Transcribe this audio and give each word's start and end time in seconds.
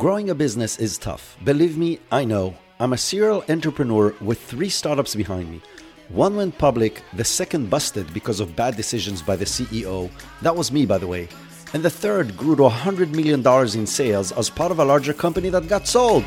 Growing 0.00 0.30
a 0.30 0.34
business 0.34 0.78
is 0.78 0.96
tough. 0.96 1.36
Believe 1.44 1.76
me, 1.76 1.98
I 2.10 2.24
know. 2.24 2.54
I'm 2.78 2.94
a 2.94 2.96
serial 2.96 3.44
entrepreneur 3.50 4.14
with 4.22 4.40
three 4.40 4.70
startups 4.70 5.14
behind 5.14 5.50
me. 5.50 5.60
One 6.08 6.36
went 6.36 6.56
public, 6.56 7.02
the 7.12 7.22
second 7.22 7.68
busted 7.68 8.14
because 8.14 8.40
of 8.40 8.56
bad 8.56 8.76
decisions 8.76 9.20
by 9.20 9.36
the 9.36 9.44
CEO. 9.44 10.10
That 10.40 10.56
was 10.56 10.72
me, 10.72 10.86
by 10.86 10.96
the 10.96 11.06
way. 11.06 11.28
And 11.74 11.82
the 11.82 11.90
third 11.90 12.34
grew 12.34 12.56
to 12.56 12.62
$100 12.62 13.10
million 13.10 13.46
in 13.78 13.86
sales 13.86 14.32
as 14.32 14.48
part 14.48 14.72
of 14.72 14.78
a 14.78 14.86
larger 14.86 15.12
company 15.12 15.50
that 15.50 15.68
got 15.68 15.86
sold. 15.86 16.24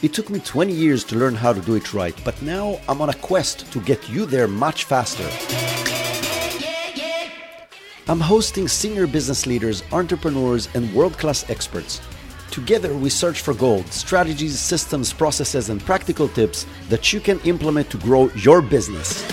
It 0.00 0.14
took 0.14 0.30
me 0.30 0.38
20 0.38 0.72
years 0.72 1.02
to 1.06 1.16
learn 1.16 1.34
how 1.34 1.52
to 1.52 1.60
do 1.60 1.74
it 1.74 1.92
right, 1.92 2.14
but 2.24 2.40
now 2.40 2.78
I'm 2.88 3.00
on 3.00 3.08
a 3.08 3.14
quest 3.14 3.72
to 3.72 3.80
get 3.80 4.08
you 4.08 4.26
there 4.26 4.46
much 4.46 4.84
faster. 4.84 5.28
I'm 8.06 8.20
hosting 8.20 8.68
senior 8.68 9.06
business 9.06 9.46
leaders, 9.46 9.82
entrepreneurs, 9.90 10.68
and 10.74 10.92
world 10.92 11.16
class 11.16 11.48
experts. 11.48 12.02
Together, 12.50 12.94
we 12.94 13.08
search 13.08 13.40
for 13.40 13.54
gold, 13.54 13.86
strategies, 13.86 14.60
systems, 14.60 15.10
processes, 15.10 15.70
and 15.70 15.82
practical 15.82 16.28
tips 16.28 16.66
that 16.90 17.14
you 17.14 17.20
can 17.20 17.40
implement 17.46 17.88
to 17.88 17.96
grow 17.96 18.28
your 18.34 18.60
business. 18.60 19.24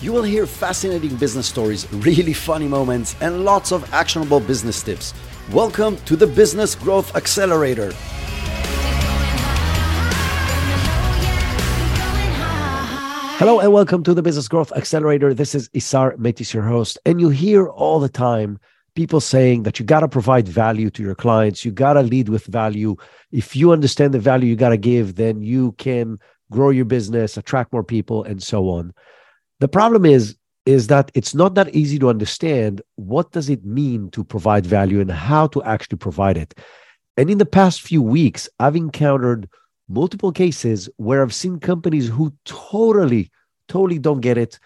You 0.00 0.14
will 0.14 0.22
hear 0.22 0.46
fascinating 0.46 1.14
business 1.16 1.46
stories, 1.46 1.86
really 1.92 2.32
funny 2.32 2.68
moments, 2.68 3.14
and 3.20 3.44
lots 3.44 3.70
of 3.70 3.92
actionable 3.92 4.40
business 4.40 4.82
tips. 4.82 5.12
Welcome 5.50 5.98
to 6.06 6.16
the 6.16 6.26
Business 6.26 6.74
Growth 6.74 7.14
Accelerator. 7.14 7.92
Hello 13.42 13.58
and 13.58 13.72
welcome 13.72 14.04
to 14.04 14.14
the 14.14 14.22
Business 14.22 14.46
Growth 14.46 14.70
Accelerator. 14.70 15.34
This 15.34 15.52
is 15.52 15.68
Isar 15.70 16.16
Meitis, 16.16 16.54
your 16.54 16.62
host. 16.62 16.96
And 17.04 17.20
you 17.20 17.28
hear 17.28 17.66
all 17.66 17.98
the 17.98 18.08
time 18.08 18.60
people 18.94 19.20
saying 19.20 19.64
that 19.64 19.80
you 19.80 19.84
got 19.84 19.98
to 19.98 20.08
provide 20.08 20.46
value 20.46 20.90
to 20.90 21.02
your 21.02 21.16
clients. 21.16 21.64
You 21.64 21.72
got 21.72 21.94
to 21.94 22.02
lead 22.02 22.28
with 22.28 22.46
value. 22.46 22.94
If 23.32 23.56
you 23.56 23.72
understand 23.72 24.14
the 24.14 24.20
value 24.20 24.48
you 24.48 24.54
got 24.54 24.68
to 24.68 24.76
give, 24.76 25.16
then 25.16 25.42
you 25.42 25.72
can 25.72 26.20
grow 26.52 26.70
your 26.70 26.84
business, 26.84 27.36
attract 27.36 27.72
more 27.72 27.82
people, 27.82 28.22
and 28.22 28.40
so 28.40 28.68
on. 28.68 28.94
The 29.58 29.66
problem 29.66 30.06
is, 30.06 30.36
is 30.64 30.86
that 30.86 31.10
it's 31.12 31.34
not 31.34 31.56
that 31.56 31.74
easy 31.74 31.98
to 31.98 32.10
understand 32.10 32.80
what 32.94 33.32
does 33.32 33.50
it 33.50 33.64
mean 33.64 34.08
to 34.12 34.22
provide 34.22 34.66
value 34.66 35.00
and 35.00 35.10
how 35.10 35.48
to 35.48 35.64
actually 35.64 35.98
provide 35.98 36.36
it. 36.36 36.54
And 37.16 37.28
in 37.28 37.38
the 37.38 37.44
past 37.44 37.82
few 37.82 38.02
weeks, 38.02 38.48
I've 38.60 38.76
encountered 38.76 39.48
multiple 39.92 40.32
cases 40.32 40.88
where 40.96 41.22
I've 41.22 41.34
seen 41.34 41.60
companies 41.60 42.08
who 42.08 42.32
totally, 42.44 43.30
totally 43.68 43.98
don't 43.98 44.20
get 44.20 44.38
it. 44.38 44.58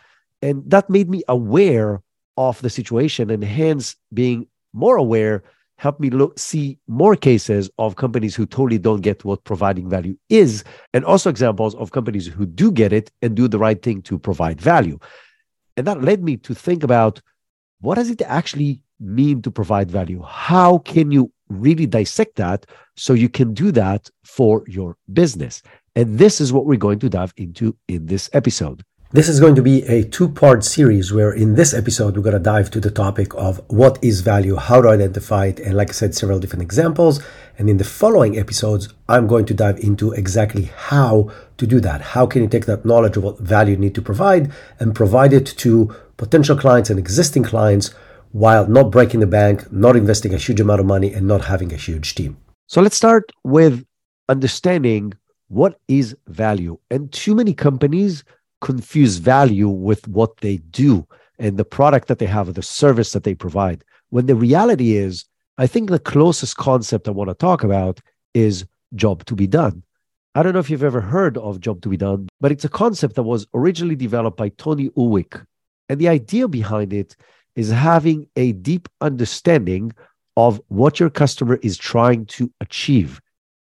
And 0.43 0.63
that 0.71 0.89
made 0.89 1.09
me 1.09 1.23
aware 1.29 2.01
of 2.37 2.61
the 2.63 2.71
situation 2.71 3.31
and 3.31 3.43
hence 3.43 3.97
being 4.13 4.47
more 4.73 4.97
aware 4.97 5.43
helped 5.79 6.01
me 6.01 6.11
look 6.11 6.39
see 6.39 6.79
more 6.87 7.17
cases 7.17 7.71
of 7.79 7.97
companies 7.97 8.35
who 8.35 8.47
totally 8.47 8.79
don't 8.79 9.03
get 9.03 9.25
what 9.25 9.45
providing 9.45 9.89
value 9.89 10.17
is 10.29 10.65
and 10.95 11.05
also 11.05 11.29
examples 11.29 11.75
of 11.75 11.93
companies 11.93 12.27
who 12.27 12.47
do 12.47 12.73
get 12.73 12.93
it 12.93 13.11
and 13.23 13.35
do 13.35 13.47
the 13.49 13.59
right 13.59 13.83
thing 13.83 14.01
to 14.03 14.19
provide 14.19 14.61
value 14.61 14.99
and 15.77 15.87
that 15.87 16.03
led 16.03 16.23
me 16.23 16.37
to 16.37 16.55
think 16.55 16.83
about 16.83 17.21
what 17.81 17.97
does 17.97 18.09
it 18.11 18.23
actually 18.23 18.81
mean 19.01 19.43
to 19.43 19.51
provide 19.51 19.91
value 19.91 20.23
how 20.23 20.79
can 20.79 21.11
you 21.11 21.31
really 21.49 21.87
dissect 21.87 22.37
that 22.37 22.67
so 22.97 23.13
you 23.13 23.29
can 23.29 23.55
do 23.55 23.73
that 23.73 24.11
for 24.25 24.65
your 24.67 24.97
business. 25.13 25.63
And 25.95 26.19
this 26.19 26.41
is 26.41 26.53
what 26.53 26.67
we're 26.67 26.79
going 26.79 26.99
to 27.01 27.09
dive 27.09 27.33
into 27.37 27.77
in 27.89 28.07
this 28.07 28.29
episode. 28.33 28.83
This 29.13 29.29
is 29.29 29.39
going 29.39 29.55
to 29.55 29.63
be 29.63 29.85
a 29.85 30.03
two 30.03 30.29
part 30.29 30.65
series 30.65 31.13
where 31.13 31.33
in 31.33 31.55
this 31.55 31.73
episode, 31.73 32.17
we're 32.17 32.25
going 32.25 32.33
to 32.33 32.41
dive 32.41 32.73
to 32.73 32.81
the 32.81 32.91
topic 32.91 33.33
of 33.35 33.61
what 33.69 34.03
is 34.03 34.21
value, 34.21 34.57
how 34.57 34.83
to 34.83 34.89
identify 34.89 35.47
it, 35.47 35.61
and 35.61 35.77
like 35.77 35.91
I 35.91 35.93
said, 35.93 36.15
several 36.15 36.41
different 36.41 36.63
examples. 36.63 37.23
And 37.57 37.71
in 37.71 37.77
the 37.77 37.85
following 37.85 38.37
episodes, 38.37 38.89
I'm 39.09 39.29
going 39.29 39.47
to 39.47 39.55
dive 39.55 39.79
into 39.79 40.11
exactly 40.11 40.65
how 40.77 41.31
to 41.57 41.67
do 41.69 41.79
that. 41.81 42.01
How 42.01 42.27
can 42.27 42.43
you 42.43 42.49
take 42.49 42.67
that 42.67 42.85
knowledge 42.85 43.17
of 43.17 43.23
what 43.23 43.39
value 43.39 43.75
you 43.75 43.81
need 43.81 43.95
to 43.95 44.03
provide 44.03 44.51
and 44.81 44.93
provide 44.93 45.33
it 45.33 45.47
to 45.59 45.95
potential 46.17 46.57
clients 46.57 46.91
and 46.91 46.99
existing 46.99 47.45
clients 47.45 47.95
while 48.33 48.67
not 48.67 48.91
breaking 48.91 49.21
the 49.21 49.27
bank, 49.27 49.71
not 49.73 49.97
investing 49.97 50.35
a 50.35 50.39
huge 50.39 50.61
amount 50.61 50.81
of 50.81 50.87
money, 50.87 51.13
and 51.13 51.27
not 51.27 51.45
having 51.45 51.73
a 51.73 51.77
huge 51.77 52.15
team. 52.15 52.37
So 52.67 52.81
let's 52.81 52.97
start 52.97 53.31
with 53.45 53.85
understanding 54.29 55.15
what 55.49 55.79
is 55.89 56.17
value. 56.29 56.79
And 56.91 57.13
too 57.13 57.35
many 57.35 57.55
companies 57.55 58.25
confuse 58.61 59.17
value 59.17 59.69
with 59.69 60.07
what 60.09 60.37
they 60.39 60.57
do 60.57 61.07
and 61.39 61.57
the 61.57 61.65
product 61.65 62.09
that 62.09 62.19
they 62.19 62.27
have 62.27 62.49
or 62.49 62.53
the 62.53 62.63
service 62.63 63.13
that 63.13 63.25
they 63.25 63.35
provide. 63.35 63.85
When 64.11 64.27
the 64.27 64.35
reality 64.35 64.97
is, 64.97 65.25
I 65.59 65.67
think 65.67 65.91
the 65.91 65.99
closest 65.99 66.57
concept 66.57 67.09
I 67.09 67.13
want 67.13 67.31
to 67.31 67.35
talk 67.35 67.63
about 67.63 68.01
is 68.35 68.67
job 68.95 69.25
to 69.27 69.35
be 69.35 69.47
done. 69.47 69.83
I 70.35 70.43
don't 70.43 70.53
know 70.53 70.59
if 70.59 70.69
you've 70.69 70.83
ever 70.83 71.01
heard 71.01 71.39
of 71.39 71.61
job 71.61 71.81
to 71.83 71.89
be 71.89 71.97
done, 71.97 72.29
but 72.41 72.53
it's 72.53 72.65
a 72.65 72.69
concept 72.69 73.15
that 73.15 73.23
was 73.23 73.47
originally 73.55 73.97
developed 73.97 74.37
by 74.37 74.51
Tony 74.51 74.91
Ulwick. 74.91 75.45
And 75.89 75.99
the 75.99 76.09
idea 76.09 76.47
behind 76.49 76.93
it 76.93 77.17
is 77.57 77.71
having 77.71 78.29
a 78.37 78.53
deep 78.53 78.89
understanding 79.01 79.93
of 80.37 80.61
what 80.69 81.01
your 81.01 81.11
customer 81.11 81.59
is 81.63 81.77
trying 81.77 82.27
to 82.27 82.53
achieve. 82.61 83.21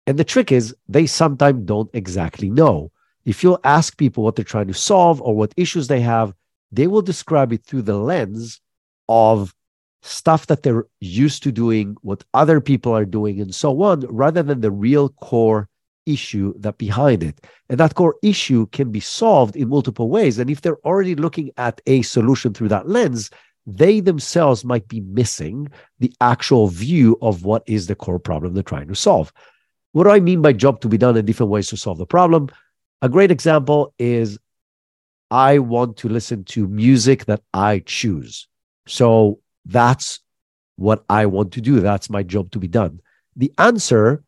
And 0.06 0.18
the 0.18 0.24
trick 0.24 0.52
is, 0.52 0.74
they 0.88 1.06
sometimes 1.06 1.64
don't 1.64 1.90
exactly 1.94 2.50
know. 2.50 2.90
If 3.24 3.42
you'll 3.42 3.60
ask 3.64 3.96
people 3.96 4.22
what 4.22 4.36
they're 4.36 4.44
trying 4.44 4.68
to 4.68 4.74
solve 4.74 5.22
or 5.22 5.34
what 5.34 5.54
issues 5.56 5.88
they 5.88 6.00
have, 6.00 6.34
they 6.70 6.86
will 6.86 7.02
describe 7.02 7.52
it 7.52 7.64
through 7.64 7.82
the 7.82 7.96
lens 7.96 8.60
of 9.08 9.54
stuff 10.02 10.46
that 10.46 10.62
they're 10.62 10.86
used 11.00 11.42
to 11.44 11.52
doing, 11.52 11.96
what 12.02 12.24
other 12.34 12.60
people 12.60 12.92
are 12.92 13.04
doing, 13.04 13.40
and 13.40 13.54
so 13.54 13.82
on, 13.82 14.00
rather 14.08 14.42
than 14.42 14.60
the 14.60 14.70
real 14.70 15.08
core 15.08 15.68
issue 16.06 16.54
that 16.58 16.78
behind 16.78 17.24
it. 17.24 17.40
And 17.68 17.78
that 17.80 17.96
core 17.96 18.14
issue 18.22 18.66
can 18.66 18.92
be 18.92 19.00
solved 19.00 19.56
in 19.56 19.68
multiple 19.68 20.08
ways. 20.08 20.38
And 20.38 20.48
if 20.48 20.60
they're 20.60 20.78
already 20.84 21.16
looking 21.16 21.50
at 21.56 21.80
a 21.86 22.02
solution 22.02 22.54
through 22.54 22.68
that 22.68 22.88
lens, 22.88 23.30
they 23.66 24.00
themselves 24.00 24.64
might 24.64 24.86
be 24.88 25.00
missing 25.00 25.68
the 25.98 26.12
actual 26.20 26.68
view 26.68 27.18
of 27.20 27.44
what 27.44 27.62
is 27.66 27.86
the 27.86 27.94
core 27.94 28.18
problem 28.18 28.54
they're 28.54 28.62
trying 28.62 28.88
to 28.88 28.94
solve. 28.94 29.32
What 29.92 30.04
do 30.04 30.10
I 30.10 30.20
mean 30.20 30.42
by 30.42 30.52
job 30.52 30.80
to 30.82 30.88
be 30.88 30.98
done 30.98 31.16
and 31.16 31.26
different 31.26 31.50
ways 31.50 31.68
to 31.68 31.76
solve 31.76 31.98
the 31.98 32.06
problem? 32.06 32.48
A 33.02 33.08
great 33.08 33.30
example 33.30 33.92
is 33.98 34.38
I 35.30 35.58
want 35.58 35.96
to 35.98 36.08
listen 36.08 36.44
to 36.44 36.68
music 36.68 37.24
that 37.24 37.42
I 37.52 37.80
choose. 37.80 38.46
So 38.86 39.40
that's 39.64 40.20
what 40.76 41.04
I 41.08 41.26
want 41.26 41.52
to 41.54 41.60
do. 41.60 41.80
That's 41.80 42.08
my 42.08 42.22
job 42.22 42.50
to 42.52 42.58
be 42.58 42.68
done. 42.68 43.00
The 43.34 43.52
answer 43.58 44.22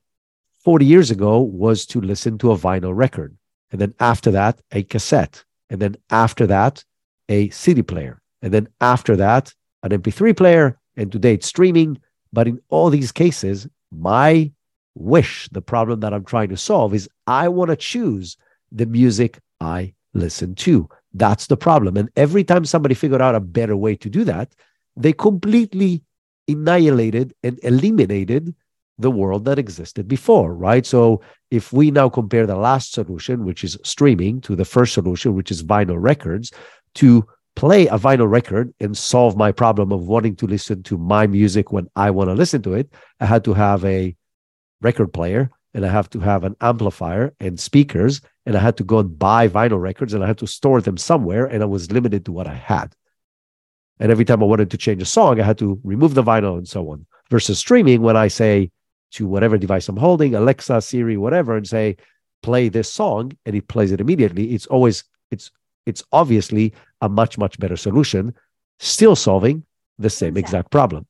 40 0.64 0.84
years 0.84 1.10
ago 1.10 1.40
was 1.40 1.86
to 1.86 2.00
listen 2.00 2.38
to 2.38 2.52
a 2.52 2.58
vinyl 2.58 2.96
record. 2.96 3.36
And 3.70 3.80
then 3.80 3.94
after 4.00 4.32
that, 4.32 4.60
a 4.72 4.82
cassette. 4.82 5.44
And 5.70 5.80
then 5.80 5.96
after 6.10 6.46
that, 6.48 6.84
a 7.28 7.50
CD 7.50 7.82
player. 7.82 8.20
And 8.42 8.52
then 8.52 8.68
after 8.80 9.16
that, 9.16 9.52
an 9.82 9.90
MP3 9.90 10.36
player, 10.36 10.78
and 10.96 11.10
today 11.10 11.34
it's 11.34 11.46
streaming. 11.46 11.98
But 12.32 12.48
in 12.48 12.60
all 12.68 12.90
these 12.90 13.12
cases, 13.12 13.68
my 13.90 14.52
wish, 14.94 15.48
the 15.50 15.62
problem 15.62 16.00
that 16.00 16.12
I'm 16.12 16.24
trying 16.24 16.48
to 16.50 16.56
solve 16.56 16.94
is 16.94 17.08
I 17.26 17.48
want 17.48 17.70
to 17.70 17.76
choose 17.76 18.36
the 18.72 18.86
music 18.86 19.38
I 19.60 19.94
listen 20.14 20.54
to. 20.56 20.88
That's 21.14 21.46
the 21.46 21.56
problem. 21.56 21.96
And 21.96 22.10
every 22.16 22.44
time 22.44 22.64
somebody 22.64 22.94
figured 22.94 23.22
out 23.22 23.34
a 23.34 23.40
better 23.40 23.76
way 23.76 23.96
to 23.96 24.10
do 24.10 24.24
that, 24.24 24.54
they 24.96 25.12
completely 25.12 26.02
annihilated 26.48 27.34
and 27.42 27.58
eliminated 27.62 28.54
the 28.98 29.10
world 29.10 29.44
that 29.44 29.58
existed 29.58 30.08
before, 30.08 30.54
right? 30.54 30.84
So 30.84 31.20
if 31.50 31.72
we 31.72 31.90
now 31.90 32.08
compare 32.08 32.46
the 32.46 32.56
last 32.56 32.92
solution, 32.92 33.44
which 33.44 33.62
is 33.62 33.78
streaming, 33.84 34.40
to 34.42 34.56
the 34.56 34.64
first 34.64 34.92
solution, 34.92 35.34
which 35.34 35.52
is 35.52 35.62
vinyl 35.62 35.96
records, 35.98 36.50
to 36.94 37.24
play 37.58 37.88
a 37.88 37.98
vinyl 37.98 38.30
record 38.30 38.72
and 38.78 38.96
solve 38.96 39.36
my 39.36 39.50
problem 39.50 39.90
of 39.90 40.06
wanting 40.06 40.36
to 40.36 40.46
listen 40.46 40.80
to 40.84 40.96
my 40.96 41.26
music 41.26 41.72
when 41.72 41.88
I 41.96 42.12
want 42.12 42.30
to 42.30 42.34
listen 42.34 42.62
to 42.62 42.74
it, 42.74 42.94
I 43.18 43.26
had 43.26 43.42
to 43.46 43.52
have 43.52 43.84
a 43.84 44.14
record 44.80 45.12
player 45.12 45.50
and 45.74 45.84
I 45.84 45.88
have 45.88 46.08
to 46.10 46.20
have 46.20 46.44
an 46.44 46.54
amplifier 46.60 47.34
and 47.40 47.58
speakers 47.58 48.20
and 48.46 48.56
I 48.56 48.60
had 48.60 48.76
to 48.76 48.84
go 48.84 49.00
and 49.00 49.18
buy 49.18 49.48
vinyl 49.48 49.80
records 49.80 50.14
and 50.14 50.22
I 50.22 50.28
had 50.28 50.38
to 50.38 50.46
store 50.46 50.80
them 50.80 50.96
somewhere 50.96 51.46
and 51.46 51.60
I 51.64 51.66
was 51.66 51.90
limited 51.90 52.26
to 52.26 52.32
what 52.32 52.46
I 52.46 52.54
had. 52.54 52.94
And 53.98 54.12
every 54.12 54.24
time 54.24 54.40
I 54.40 54.46
wanted 54.46 54.70
to 54.70 54.78
change 54.78 55.02
a 55.02 55.04
song, 55.04 55.40
I 55.40 55.44
had 55.44 55.58
to 55.58 55.80
remove 55.82 56.14
the 56.14 56.22
vinyl 56.22 56.58
and 56.58 56.68
so 56.68 56.88
on. 56.90 57.06
Versus 57.28 57.58
streaming, 57.58 58.02
when 58.02 58.16
I 58.16 58.28
say 58.28 58.70
to 59.14 59.26
whatever 59.26 59.58
device 59.58 59.88
I'm 59.88 59.96
holding, 59.96 60.36
Alexa, 60.36 60.80
Siri, 60.80 61.16
whatever, 61.16 61.56
and 61.56 61.66
say, 61.66 61.96
play 62.40 62.68
this 62.68 62.92
song, 62.92 63.32
and 63.44 63.56
it 63.56 63.66
plays 63.66 63.90
it 63.90 64.00
immediately, 64.00 64.54
it's 64.54 64.66
always, 64.66 65.02
it's 65.32 65.50
it's 65.88 66.04
obviously 66.12 66.72
a 67.00 67.08
much, 67.08 67.38
much 67.38 67.58
better 67.58 67.76
solution, 67.76 68.34
still 68.78 69.16
solving 69.16 69.64
the 69.98 70.10
same 70.10 70.36
exactly. 70.36 70.40
exact 70.40 70.70
problem. 70.70 71.06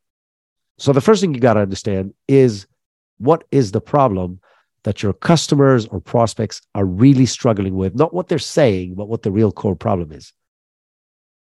So 0.78 0.92
the 0.92 1.00
first 1.00 1.20
thing 1.20 1.34
you 1.34 1.40
got 1.40 1.54
to 1.54 1.60
understand 1.60 2.14
is 2.28 2.66
what 3.18 3.44
is 3.50 3.72
the 3.72 3.80
problem 3.80 4.40
that 4.84 5.02
your 5.02 5.12
customers 5.12 5.86
or 5.86 6.00
prospects 6.00 6.62
are 6.74 6.84
really 6.84 7.26
struggling 7.26 7.74
with, 7.74 7.94
not 7.96 8.14
what 8.14 8.28
they're 8.28 8.38
saying, 8.38 8.94
but 8.94 9.08
what 9.08 9.22
the 9.22 9.32
real 9.32 9.50
core 9.50 9.74
problem 9.74 10.12
is. 10.12 10.32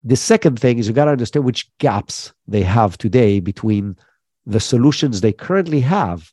The 0.04 0.16
second 0.16 0.60
thing 0.60 0.80
is 0.80 0.88
you 0.88 0.94
got 0.94 1.06
to 1.06 1.12
understand 1.12 1.44
which 1.44 1.70
gaps 1.80 2.34
they 2.48 2.64
have 2.64 2.98
today 2.98 3.42
between 3.42 3.98
the 4.46 4.62
solutions 4.62 5.20
they 5.20 5.34
currently 5.34 5.82
have 5.82 6.32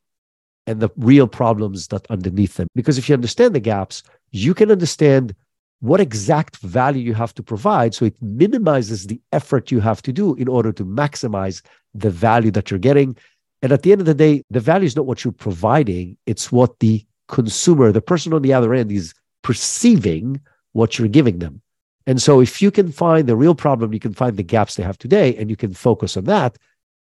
and 0.69 0.81
the 0.81 0.91
real 0.97 1.27
problems 1.27 1.89
that 1.89 2.07
underneath 2.09 2.55
them. 2.55 2.69
Because 2.75 2.97
if 2.97 3.09
you 3.09 3.15
understand 3.15 3.55
the 3.55 3.61
gaps, 3.61 4.05
you 4.31 4.55
can 4.55 4.71
understand 4.71 5.35
what 5.81 6.01
exact 6.01 6.57
value 6.59 7.03
you 7.03 7.15
have 7.15 7.35
to 7.35 7.43
provide. 7.43 7.95
So 7.95 8.07
it 8.07 8.17
minimizes 8.23 9.07
the 9.07 9.21
effort 9.33 9.71
you 9.71 9.81
have 9.81 10.01
to 10.03 10.13
do 10.13 10.35
in 10.37 10.49
order 10.49 10.73
to 10.73 10.85
maximize 10.85 11.63
the 11.95 12.11
value 12.11 12.51
that 12.53 12.71
you're 12.71 12.79
getting. 12.79 13.17
And 13.63 13.73
at 13.73 13.83
the 13.83 13.93
end 13.93 14.01
of 14.01 14.07
the 14.07 14.15
day, 14.15 14.43
the 14.51 14.61
value 14.61 14.87
is 14.87 14.97
not 14.97 15.07
what 15.07 15.25
you're 15.25 15.33
providing, 15.33 16.17
it's 16.27 16.51
what 16.51 16.79
the 16.81 17.05
consumer, 17.29 17.93
the 17.93 18.01
person 18.01 18.33
on 18.33 18.43
the 18.43 18.53
other 18.53 18.75
end, 18.75 18.93
is 18.93 19.15
perceiving 19.43 20.41
what 20.73 20.99
you're 20.99 21.09
giving 21.09 21.39
them. 21.39 21.61
And 22.07 22.21
so 22.21 22.41
if 22.41 22.61
you 22.61 22.71
can 22.71 22.93
find 22.93 23.27
the 23.27 23.37
real 23.37 23.55
problem, 23.55 23.95
you 23.95 24.01
can 24.01 24.13
find 24.13 24.37
the 24.37 24.43
gaps 24.43 24.75
they 24.75 24.83
have 24.83 24.99
today, 24.99 25.35
and 25.37 25.49
you 25.49 25.57
can 25.57 25.73
focus 25.73 26.17
on 26.17 26.25
that, 26.25 26.59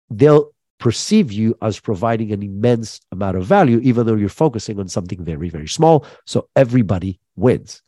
they'll 0.10 0.52
perceive 0.80 1.32
you 1.32 1.56
as 1.62 1.80
providing 1.80 2.32
an 2.32 2.44
immense 2.44 3.00
amount 3.12 3.38
of 3.38 3.46
value, 3.46 3.80
even 3.84 4.06
though 4.06 4.16
you're 4.16 4.30
focusing 4.30 4.80
on 4.80 4.88
something 4.88 5.24
very, 5.24 5.48
very 5.50 5.68
small. 5.68 6.06
So 6.26 6.50
everybody 6.56 7.20
wins. 7.36 7.82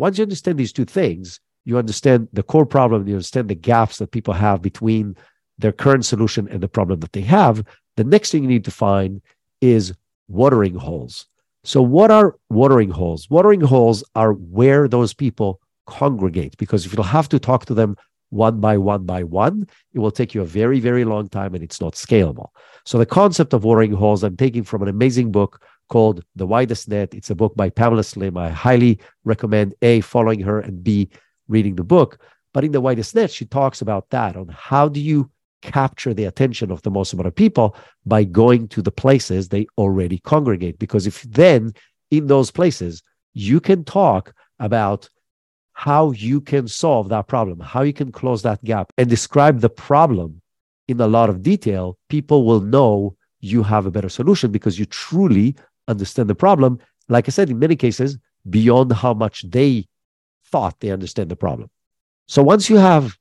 Once 0.00 0.16
you 0.16 0.22
understand 0.22 0.56
these 0.56 0.72
two 0.72 0.86
things, 0.86 1.40
you 1.66 1.76
understand 1.76 2.26
the 2.32 2.42
core 2.42 2.64
problem, 2.64 3.06
you 3.06 3.16
understand 3.16 3.50
the 3.50 3.54
gaps 3.54 3.98
that 3.98 4.10
people 4.10 4.32
have 4.32 4.62
between 4.62 5.14
their 5.58 5.72
current 5.72 6.06
solution 6.06 6.48
and 6.48 6.62
the 6.62 6.68
problem 6.68 7.00
that 7.00 7.12
they 7.12 7.20
have. 7.20 7.62
The 7.98 8.04
next 8.04 8.30
thing 8.30 8.42
you 8.42 8.48
need 8.48 8.64
to 8.64 8.70
find 8.70 9.20
is 9.60 9.92
watering 10.26 10.74
holes. 10.74 11.26
So, 11.64 11.82
what 11.82 12.10
are 12.10 12.34
watering 12.48 12.88
holes? 12.88 13.28
Watering 13.28 13.60
holes 13.60 14.02
are 14.14 14.32
where 14.32 14.88
those 14.88 15.12
people 15.12 15.60
congregate 15.86 16.56
because 16.56 16.86
if 16.86 16.94
you'll 16.94 17.02
have 17.02 17.28
to 17.28 17.38
talk 17.38 17.66
to 17.66 17.74
them 17.74 17.94
one 18.30 18.58
by 18.58 18.78
one 18.78 19.04
by 19.04 19.22
one, 19.22 19.66
it 19.92 19.98
will 19.98 20.10
take 20.10 20.32
you 20.34 20.40
a 20.40 20.46
very, 20.46 20.80
very 20.80 21.04
long 21.04 21.28
time 21.28 21.54
and 21.54 21.62
it's 21.62 21.80
not 21.80 21.92
scalable. 21.92 22.48
So, 22.86 22.96
the 22.96 23.04
concept 23.04 23.52
of 23.52 23.64
watering 23.64 23.92
holes 23.92 24.24
I'm 24.24 24.38
taking 24.38 24.64
from 24.64 24.80
an 24.80 24.88
amazing 24.88 25.30
book 25.30 25.62
called 25.90 26.24
The 26.36 26.46
Widest 26.46 26.88
Net. 26.88 27.12
It's 27.12 27.30
a 27.30 27.34
book 27.34 27.54
by 27.54 27.68
Pamela 27.68 28.02
Slim. 28.02 28.38
I 28.38 28.48
highly 28.48 28.98
recommend 29.24 29.74
A, 29.82 30.00
following 30.00 30.40
her, 30.40 30.60
and 30.60 30.82
B, 30.82 31.10
reading 31.48 31.76
the 31.76 31.84
book. 31.84 32.18
But 32.54 32.64
in 32.64 32.72
The 32.72 32.80
Widest 32.80 33.14
Net, 33.14 33.30
she 33.30 33.44
talks 33.44 33.82
about 33.82 34.08
that 34.10 34.36
on 34.36 34.48
how 34.48 34.88
do 34.88 35.00
you 35.00 35.30
capture 35.60 36.14
the 36.14 36.24
attention 36.24 36.70
of 36.70 36.80
the 36.82 36.90
most 36.90 37.12
amount 37.12 37.26
of 37.26 37.34
people 37.34 37.76
by 38.06 38.24
going 38.24 38.66
to 38.68 38.80
the 38.80 38.90
places 38.90 39.48
they 39.48 39.66
already 39.76 40.18
congregate. 40.18 40.78
Because 40.78 41.06
if 41.06 41.22
then 41.22 41.72
in 42.10 42.26
those 42.26 42.50
places, 42.50 43.02
you 43.34 43.60
can 43.60 43.84
talk 43.84 44.32
about 44.58 45.08
how 45.72 46.12
you 46.12 46.40
can 46.40 46.66
solve 46.66 47.08
that 47.08 47.26
problem, 47.26 47.60
how 47.60 47.82
you 47.82 47.92
can 47.92 48.10
close 48.12 48.42
that 48.42 48.62
gap, 48.64 48.92
and 48.98 49.08
describe 49.08 49.60
the 49.60 49.70
problem 49.70 50.40
in 50.88 51.00
a 51.00 51.06
lot 51.06 51.30
of 51.30 51.42
detail, 51.42 51.96
people 52.08 52.44
will 52.44 52.60
know 52.60 53.16
you 53.40 53.62
have 53.62 53.86
a 53.86 53.90
better 53.90 54.08
solution 54.08 54.50
because 54.50 54.78
you 54.78 54.84
truly 54.86 55.56
understand 55.90 56.30
the 56.30 56.34
problem. 56.34 56.78
Like 57.08 57.28
I 57.28 57.30
said, 57.30 57.50
in 57.50 57.58
many 57.58 57.76
cases, 57.76 58.18
beyond 58.48 58.92
how 58.92 59.12
much 59.14 59.44
they 59.50 59.86
thought 60.46 60.80
they 60.80 60.90
understand 60.90 61.30
the 61.30 61.36
problem. 61.36 61.68
So 62.26 62.42
once 62.42 62.70
you 62.70 62.76
have 62.76 63.16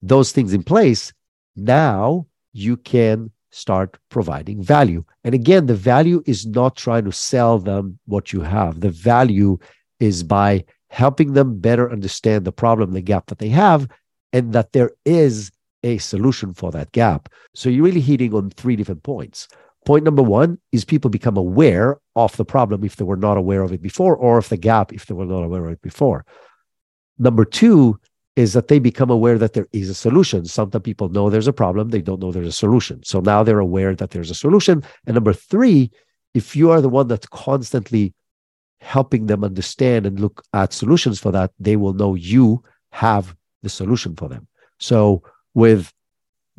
those 0.00 0.32
things 0.32 0.52
in 0.52 0.62
place, 0.62 1.12
now 1.56 2.26
you 2.52 2.76
can 2.76 3.30
start 3.50 3.98
providing 4.08 4.62
value. 4.62 5.04
And 5.24 5.34
again, 5.34 5.66
the 5.66 5.74
value 5.74 6.22
is 6.26 6.46
not 6.46 6.76
trying 6.76 7.04
to 7.04 7.12
sell 7.12 7.58
them 7.58 7.98
what 8.06 8.32
you 8.32 8.40
have. 8.40 8.80
The 8.80 8.90
value 8.90 9.58
is 10.00 10.22
by 10.22 10.64
helping 10.88 11.32
them 11.32 11.58
better 11.58 11.90
understand 11.90 12.44
the 12.44 12.52
problem, 12.52 12.92
the 12.92 13.02
gap 13.02 13.26
that 13.26 13.38
they 13.38 13.48
have, 13.50 13.88
and 14.32 14.52
that 14.52 14.72
there 14.72 14.92
is 15.04 15.50
a 15.82 15.98
solution 15.98 16.54
for 16.54 16.70
that 16.70 16.92
gap. 16.92 17.28
So 17.54 17.68
you're 17.68 17.84
really 17.84 18.00
hitting 18.00 18.34
on 18.34 18.50
three 18.50 18.76
different 18.76 19.02
points. 19.02 19.48
Point 19.84 20.04
number 20.04 20.22
one 20.22 20.58
is 20.70 20.84
people 20.84 21.10
become 21.10 21.36
aware 21.36 21.98
of 22.14 22.36
the 22.36 22.44
problem 22.44 22.84
if 22.84 22.96
they 22.96 23.04
were 23.04 23.16
not 23.16 23.36
aware 23.36 23.62
of 23.62 23.72
it 23.72 23.82
before, 23.82 24.16
or 24.16 24.38
of 24.38 24.48
the 24.48 24.56
gap 24.56 24.92
if 24.92 25.06
they 25.06 25.14
were 25.14 25.26
not 25.26 25.42
aware 25.42 25.66
of 25.66 25.72
it 25.72 25.82
before. 25.82 26.24
Number 27.18 27.44
two 27.44 27.98
is 28.36 28.52
that 28.54 28.68
they 28.68 28.78
become 28.78 29.10
aware 29.10 29.36
that 29.38 29.52
there 29.52 29.66
is 29.72 29.90
a 29.90 29.94
solution. 29.94 30.44
Sometimes 30.44 30.82
people 30.82 31.08
know 31.08 31.28
there's 31.28 31.48
a 31.48 31.52
problem, 31.52 31.90
they 31.90 32.00
don't 32.00 32.20
know 32.20 32.32
there's 32.32 32.46
a 32.46 32.52
solution. 32.52 33.02
So 33.02 33.20
now 33.20 33.42
they're 33.42 33.58
aware 33.58 33.94
that 33.94 34.10
there's 34.10 34.30
a 34.30 34.34
solution. 34.34 34.82
And 35.06 35.14
number 35.14 35.32
three, 35.32 35.90
if 36.32 36.56
you 36.56 36.70
are 36.70 36.80
the 36.80 36.88
one 36.88 37.08
that's 37.08 37.26
constantly 37.26 38.14
helping 38.80 39.26
them 39.26 39.44
understand 39.44 40.06
and 40.06 40.18
look 40.18 40.42
at 40.54 40.72
solutions 40.72 41.20
for 41.20 41.30
that, 41.32 41.52
they 41.58 41.76
will 41.76 41.92
know 41.92 42.14
you 42.14 42.62
have 42.90 43.34
the 43.62 43.68
solution 43.68 44.16
for 44.16 44.28
them. 44.28 44.46
So 44.78 45.22
with 45.54 45.92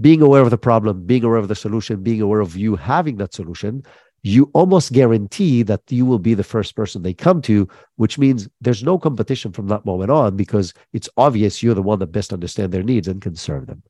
being 0.02 0.22
aware 0.22 0.42
of 0.42 0.50
the 0.50 0.58
problem, 0.58 1.06
being 1.06 1.24
aware 1.24 1.38
of 1.38 1.48
the 1.48 1.56
solution, 1.56 2.04
being 2.04 2.22
aware 2.22 2.40
of 2.40 2.56
you 2.56 2.76
having 2.76 3.18
that 3.18 3.34
solution, 3.34 3.84
you 4.24 4.50
almost 4.54 4.94
guarantee 4.94 5.64
that 5.64 5.82
you 5.90 6.06
will 6.06 6.20
be 6.20 6.34
the 6.34 6.44
first 6.44 6.76
person 6.76 7.02
they 7.02 7.14
come 7.14 7.42
to, 7.42 7.68
which 7.98 8.18
means 8.18 8.48
there's 8.62 8.84
no 8.84 8.98
competition 8.98 9.52
from 9.52 9.68
that 9.68 9.86
moment 9.86 10.10
on 10.10 10.38
because 10.38 10.74
it's 10.94 11.10
obvious 11.18 11.62
you're 11.62 11.76
the 11.76 11.82
one 11.82 12.00
that 12.00 12.08
best 12.08 12.32
understand 12.32 12.72
their 12.72 12.84
needs 12.84 13.08
and 13.08 13.22
can 13.22 13.36
serve 13.36 13.68
them. 13.68 13.84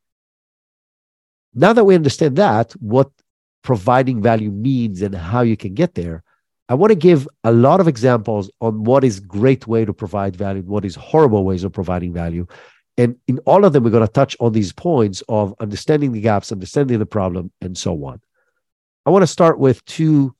Now 1.54 1.72
that 1.74 1.84
we 1.84 1.94
understand 1.94 2.36
that, 2.38 2.72
what 2.74 3.12
providing 3.62 4.22
value 4.24 4.50
means 4.50 5.04
and 5.04 5.14
how 5.14 5.42
you 5.42 5.56
can 5.56 5.76
get 5.76 5.94
there, 5.94 6.24
I 6.68 6.74
want 6.74 6.90
to 6.90 6.96
give 6.96 7.28
a 7.44 7.52
lot 7.52 7.80
of 7.80 7.88
examples 7.88 8.50
on 8.60 8.84
what 8.84 9.04
is 9.04 9.20
great 9.20 9.68
way 9.68 9.86
to 9.86 9.94
provide 9.94 10.36
value, 10.36 10.64
what 10.64 10.86
is 10.86 10.96
horrible 10.96 11.44
ways 11.44 11.64
of 11.64 11.74
providing 11.74 12.14
value. 12.14 12.48
And 12.98 13.16
in 13.28 13.40
all 13.40 13.66
of 13.66 13.74
them, 13.74 13.84
we're 13.84 13.90
going 13.90 14.06
to 14.06 14.12
touch 14.12 14.38
on 14.40 14.52
these 14.52 14.72
points 14.72 15.24
of 15.28 15.56
understanding 15.60 16.12
the 16.12 16.22
gaps, 16.22 16.52
understanding 16.52 17.00
the 17.00 17.06
problem, 17.06 17.52
and 17.62 17.78
so 17.78 18.06
on. 18.06 18.22
I 19.06 19.10
want 19.10 19.24
to 19.24 19.28
start 19.28 19.60
with 19.60 19.84
two 19.86 20.36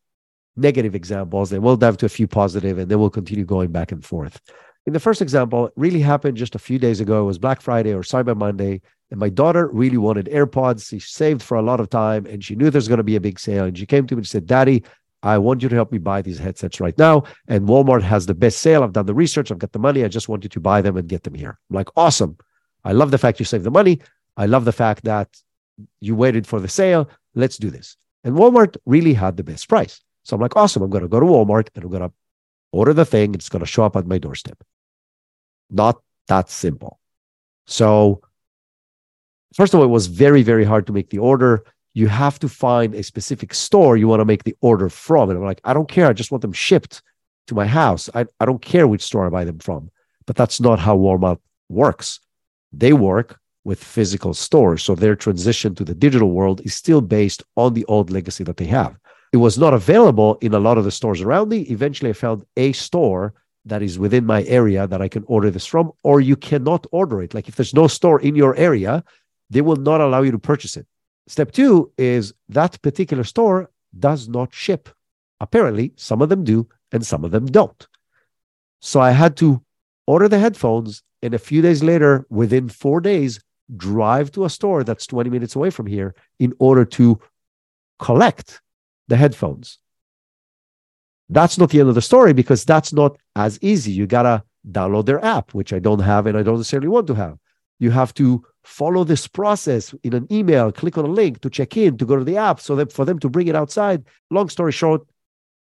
negative 0.56 0.94
examples, 0.94 1.52
and 1.52 1.64
we'll 1.64 1.78
dive 1.78 1.98
to 1.98 2.06
a 2.06 2.10
few 2.10 2.28
positive, 2.28 2.78
and 2.78 2.90
then 2.90 3.00
we'll 3.00 3.10
continue 3.10 3.44
going 3.44 3.72
back 3.72 3.92
and 3.92 4.06
forth. 4.06 4.40
In 4.86 4.94
the 4.94 5.00
first 5.00 5.22
example, 5.22 5.68
it 5.68 5.74
really 5.76 6.02
happened 6.02 6.38
just 6.38 6.56
a 6.56 6.60
few 6.60 6.78
days 6.78 7.00
ago. 7.00 7.22
It 7.22 7.26
was 7.26 7.40
Black 7.40 7.62
Friday 7.62 7.94
or 7.94 8.04
Cyber 8.04 8.36
Monday, 8.36 8.82
and 9.10 9.20
my 9.20 9.30
daughter 9.30 9.70
really 9.72 9.98
wanted 9.98 10.28
AirPods. 10.28 10.90
She 10.90 11.00
saved 11.00 11.42
for 11.42 11.58
a 11.58 11.62
lot 11.62 11.80
of 11.80 11.90
time, 11.90 12.26
and 12.26 12.44
she 12.44 12.56
knew 12.56 12.70
there's 12.70 12.88
going 12.88 12.98
to 12.98 13.04
be 13.04 13.16
a 13.16 13.22
big 13.22 13.40
sale. 13.40 13.66
And 13.66 13.78
she 13.78 13.86
came 13.86 14.06
to 14.08 14.16
me 14.16 14.20
and 14.20 14.28
said, 14.28 14.46
"Daddy, 14.46 14.84
I 15.24 15.38
want 15.40 15.64
you 15.64 15.70
to 15.70 15.76
help 15.76 15.92
me 15.92 15.98
buy 15.98 16.22
these 16.22 16.38
headsets 16.38 16.80
right 16.80 16.98
now. 16.98 17.24
And 17.48 17.68
Walmart 17.68 18.04
has 18.04 18.26
the 18.26 18.36
best 18.36 18.60
sale. 18.60 18.84
I've 18.84 18.94
done 18.94 19.08
the 19.08 19.14
research. 19.16 19.52
I've 19.52 19.58
got 19.58 19.72
the 19.72 19.80
money. 19.80 20.04
I 20.04 20.10
just 20.10 20.30
want 20.30 20.44
you 20.44 20.50
to 20.50 20.60
buy 20.60 20.82
them 20.82 20.98
and 20.98 21.08
get 21.08 21.24
them 21.24 21.34
here." 21.34 21.58
I'm 21.70 21.76
like, 21.76 21.90
"Awesome! 21.96 22.38
I 22.84 22.92
love 22.92 23.10
the 23.10 23.18
fact 23.18 23.40
you 23.40 23.46
saved 23.46 23.64
the 23.64 23.72
money. 23.72 24.02
I 24.38 24.46
love 24.46 24.66
the 24.66 24.72
fact 24.72 25.06
that 25.06 25.30
you 26.00 26.16
waited 26.16 26.46
for 26.46 26.60
the 26.60 26.68
sale. 26.68 27.10
Let's 27.34 27.58
do 27.58 27.70
this." 27.72 27.98
And 28.24 28.36
Walmart 28.36 28.78
really 28.86 29.14
had 29.14 29.38
the 29.38 29.44
best 29.44 29.68
price. 29.68 30.02
So 30.24 30.36
I'm 30.36 30.42
like, 30.42 30.56
awesome. 30.56 30.82
I'm 30.84 30.90
going 30.90 31.04
to 31.04 31.10
go 31.10 31.20
to 31.20 31.26
Walmart 31.26 31.68
and 31.76 31.84
I'm 31.84 31.90
going 31.90 32.10
to 32.10 32.14
order 32.72 32.94
the 32.94 33.06
thing. 33.06 33.36
It's 33.36 33.50
going 33.50 33.60
to 33.60 33.66
show 33.66 33.84
up 33.84 33.96
at 33.96 34.08
my 34.08 34.18
doorstep. 34.18 34.64
Not 35.70 36.02
that 36.28 36.50
simple. 36.50 37.00
So, 37.66 38.22
first 39.54 39.74
of 39.74 39.80
all, 39.80 39.86
it 39.86 39.90
was 39.90 40.08
very, 40.08 40.44
very 40.44 40.64
hard 40.64 40.88
to 40.88 40.94
make 40.94 41.10
the 41.10 41.20
order. 41.20 41.66
You 41.94 42.08
have 42.08 42.40
to 42.40 42.50
find 42.50 42.96
a 42.96 43.04
specific 43.04 43.54
store 43.54 43.98
you 43.98 44.08
want 44.08 44.20
to 44.20 44.26
make 44.26 44.44
the 44.44 44.56
order 44.62 44.90
from. 44.90 45.30
And 45.30 45.38
I'm 45.38 45.46
like, 45.46 45.62
I 45.64 45.74
don't 45.74 45.90
care. 45.90 46.08
I 46.08 46.14
just 46.14 46.32
want 46.32 46.42
them 46.42 46.54
shipped 46.54 47.02
to 47.48 47.56
my 47.56 47.68
house. 47.68 48.10
I, 48.16 48.26
I 48.40 48.46
don't 48.46 48.62
care 48.62 48.88
which 48.88 49.04
store 49.04 49.26
I 49.26 49.30
buy 49.30 49.46
them 49.46 49.60
from. 49.60 49.92
But 50.26 50.36
that's 50.36 50.60
not 50.60 50.80
how 50.80 50.98
Walmart 50.98 51.40
works. 51.70 52.20
They 52.72 52.94
work 52.94 53.40
with 53.64 53.84
physical 53.84 54.34
stores. 54.34 54.84
So 54.84 54.96
their 54.96 55.16
transition 55.16 55.76
to 55.76 55.84
the 55.84 55.94
digital 55.94 56.32
world 56.32 56.62
is 56.62 56.74
still 56.74 57.02
based 57.02 57.44
on 57.56 57.74
the 57.74 57.86
old 57.86 58.10
legacy 58.10 58.44
that 58.44 58.58
they 58.58 58.66
have. 58.66 58.98
It 59.32 59.38
was 59.38 59.58
not 59.58 59.74
available 59.74 60.38
in 60.42 60.54
a 60.54 60.60
lot 60.60 60.78
of 60.78 60.84
the 60.84 60.92
stores 60.92 61.22
around 61.22 61.50
me. 61.50 61.62
Eventually, 61.62 62.12
I 62.12 62.14
found 62.14 62.46
a 62.58 62.72
store 62.74 63.34
that 63.66 63.82
is 63.82 63.98
within 63.98 64.26
my 64.26 64.44
area 64.44 64.88
that 64.88 65.02
I 65.02 65.08
can 65.08 65.24
order 65.28 65.50
this 65.50 65.66
from, 65.66 65.92
or 66.04 66.20
you 66.22 66.36
cannot 66.36 66.86
order 66.92 67.22
it. 67.22 67.34
Like 67.34 67.48
if 67.48 67.56
there's 67.56 67.74
no 67.74 67.88
store 67.88 68.20
in 68.20 68.36
your 68.36 68.56
area, 68.56 69.04
they 69.50 69.62
will 69.62 69.78
not 69.78 70.02
allow 70.02 70.22
you 70.22 70.32
to 70.32 70.40
purchase 70.40 70.76
it. 70.76 70.86
Step 71.28 71.52
two 71.52 71.92
is 71.98 72.34
that 72.50 72.82
particular 72.82 73.24
store 73.24 73.70
does 73.98 74.28
not 74.28 74.54
ship. 74.54 74.90
Apparently, 75.40 75.94
some 75.96 76.22
of 76.22 76.30
them 76.30 76.44
do 76.44 76.68
and 76.92 77.06
some 77.06 77.24
of 77.24 77.32
them 77.32 77.46
don't. 77.46 77.88
So 78.82 79.00
I 79.00 79.12
had 79.12 79.38
to 79.38 79.64
order 80.06 80.28
the 80.28 80.40
headphones. 80.40 81.04
And 81.22 81.34
a 81.34 81.40
few 81.40 81.62
days 81.62 81.82
later, 81.82 82.26
within 82.30 82.68
four 82.68 83.00
days, 83.00 83.40
drive 83.78 84.32
to 84.34 84.46
a 84.46 84.50
store 84.50 84.84
that's 84.84 85.08
20 85.08 85.30
minutes 85.30 85.56
away 85.56 85.70
from 85.70 85.86
here 85.86 86.16
in 86.40 86.54
order 86.60 86.84
to 86.84 87.20
collect 88.00 88.62
the 89.08 89.16
headphones. 89.16 89.80
That's 91.30 91.58
not 91.58 91.70
the 91.70 91.80
end 91.80 91.90
of 91.90 91.96
the 91.96 92.02
story 92.02 92.34
because 92.34 92.66
that's 92.66 92.92
not 92.92 93.18
as 93.36 93.58
easy. 93.62 93.92
You 93.92 94.06
got 94.06 94.24
to 94.24 94.44
download 94.70 95.06
their 95.06 95.24
app, 95.24 95.54
which 95.54 95.72
I 95.72 95.80
don't 95.80 96.00
have 96.00 96.28
and 96.28 96.38
I 96.38 96.44
don't 96.44 96.58
necessarily 96.58 96.90
want 96.90 97.08
to 97.08 97.16
have. 97.16 97.38
You 97.80 97.92
have 97.92 98.14
to 98.16 98.44
follow 98.64 99.04
this 99.04 99.28
process 99.28 99.94
in 100.04 100.14
an 100.14 100.28
email, 100.32 100.72
click 100.72 100.98
on 100.98 101.06
a 101.06 101.10
link 101.10 101.42
to 101.42 101.50
check 101.50 101.76
in, 101.78 101.98
to 101.98 102.06
go 102.06 102.16
to 102.16 102.24
the 102.24 102.38
app, 102.38 102.60
so 102.60 102.76
that 102.76 102.92
for 102.92 103.06
them 103.06 103.20
to 103.20 103.30
bring 103.30 103.48
it 103.48 103.56
outside. 103.56 104.04
Long 104.30 104.50
story 104.50 104.72
short, 104.72 105.06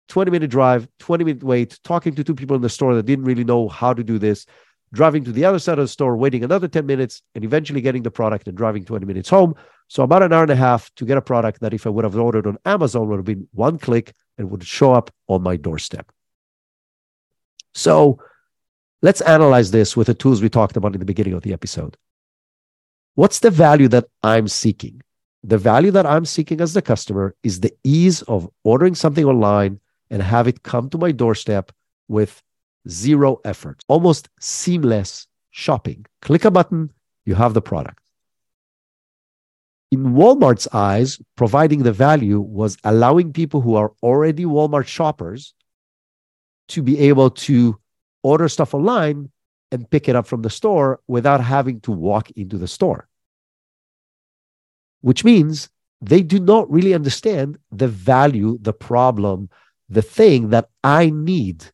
20 0.08 0.30
minute 0.30 0.50
drive, 0.50 0.88
20 0.98 1.24
minute 1.24 1.42
wait, 1.42 1.78
talking 1.84 2.14
to 2.14 2.24
two 2.24 2.34
people 2.34 2.56
in 2.56 2.62
the 2.62 2.68
store 2.68 2.94
that 2.94 3.06
didn't 3.06 3.26
really 3.26 3.44
know 3.44 3.68
how 3.68 3.92
to 3.92 4.02
do 4.02 4.18
this, 4.18 4.46
driving 4.92 5.22
to 5.24 5.32
the 5.32 5.44
other 5.44 5.58
side 5.58 5.78
of 5.78 5.84
the 5.84 5.88
store, 5.88 6.16
waiting 6.16 6.44
another 6.44 6.66
10 6.66 6.86
minutes, 6.86 7.22
and 7.34 7.44
eventually 7.44 7.80
getting 7.80 8.02
the 8.02 8.10
product 8.10 8.48
and 8.48 8.56
driving 8.56 8.84
20 8.84 9.04
minutes 9.04 9.28
home. 9.28 9.54
So 9.88 10.02
about 10.02 10.22
an 10.22 10.32
hour 10.32 10.42
and 10.42 10.50
a 10.50 10.56
half 10.56 10.94
to 10.96 11.04
get 11.04 11.18
a 11.18 11.22
product 11.22 11.60
that 11.60 11.74
if 11.74 11.86
I 11.86 11.90
would 11.90 12.04
have 12.04 12.16
ordered 12.16 12.46
on 12.46 12.58
Amazon 12.64 13.08
would 13.08 13.16
have 13.16 13.24
been 13.24 13.48
one 13.52 13.78
click 13.78 14.14
and 14.36 14.50
would 14.50 14.64
show 14.64 14.92
up 14.92 15.10
on 15.28 15.42
my 15.42 15.56
doorstep. 15.56 16.10
So 17.74 18.18
let's 19.02 19.20
analyze 19.20 19.70
this 19.70 19.96
with 19.96 20.06
the 20.06 20.14
tools 20.14 20.42
we 20.42 20.48
talked 20.48 20.76
about 20.76 20.94
in 20.94 21.00
the 21.00 21.06
beginning 21.06 21.34
of 21.34 21.42
the 21.42 21.52
episode. 21.52 21.96
What's 23.18 23.40
the 23.40 23.50
value 23.50 23.88
that 23.88 24.04
I'm 24.22 24.46
seeking? 24.46 25.02
The 25.42 25.58
value 25.58 25.90
that 25.90 26.06
I'm 26.06 26.24
seeking 26.24 26.60
as 26.60 26.72
the 26.72 26.80
customer 26.80 27.34
is 27.42 27.58
the 27.58 27.74
ease 27.82 28.22
of 28.22 28.48
ordering 28.62 28.94
something 28.94 29.24
online 29.24 29.80
and 30.08 30.22
have 30.22 30.46
it 30.46 30.62
come 30.62 30.88
to 30.90 30.98
my 30.98 31.10
doorstep 31.10 31.72
with 32.06 32.40
zero 32.88 33.40
effort, 33.44 33.82
almost 33.88 34.28
seamless 34.38 35.26
shopping. 35.50 36.06
Click 36.22 36.44
a 36.44 36.50
button, 36.52 36.92
you 37.26 37.34
have 37.34 37.54
the 37.54 37.60
product. 37.60 38.04
In 39.90 40.14
Walmart's 40.14 40.68
eyes, 40.72 41.18
providing 41.34 41.82
the 41.82 41.90
value 41.90 42.38
was 42.38 42.76
allowing 42.84 43.32
people 43.32 43.60
who 43.60 43.74
are 43.74 43.90
already 44.00 44.44
Walmart 44.44 44.86
shoppers 44.86 45.54
to 46.68 46.84
be 46.84 47.00
able 47.00 47.30
to 47.30 47.80
order 48.22 48.48
stuff 48.48 48.74
online 48.74 49.32
and 49.70 49.90
pick 49.90 50.08
it 50.08 50.16
up 50.16 50.26
from 50.26 50.42
the 50.42 50.50
store 50.50 51.00
without 51.06 51.42
having 51.42 51.80
to 51.80 51.92
walk 51.92 52.30
into 52.32 52.58
the 52.58 52.68
store. 52.68 53.08
Which 55.00 55.24
means 55.24 55.68
they 56.00 56.22
do 56.22 56.38
not 56.38 56.70
really 56.70 56.94
understand 56.94 57.58
the 57.70 57.88
value, 57.88 58.58
the 58.60 58.72
problem, 58.72 59.50
the 59.88 60.02
thing 60.02 60.50
that 60.50 60.68
I 60.84 61.10
need 61.10 61.64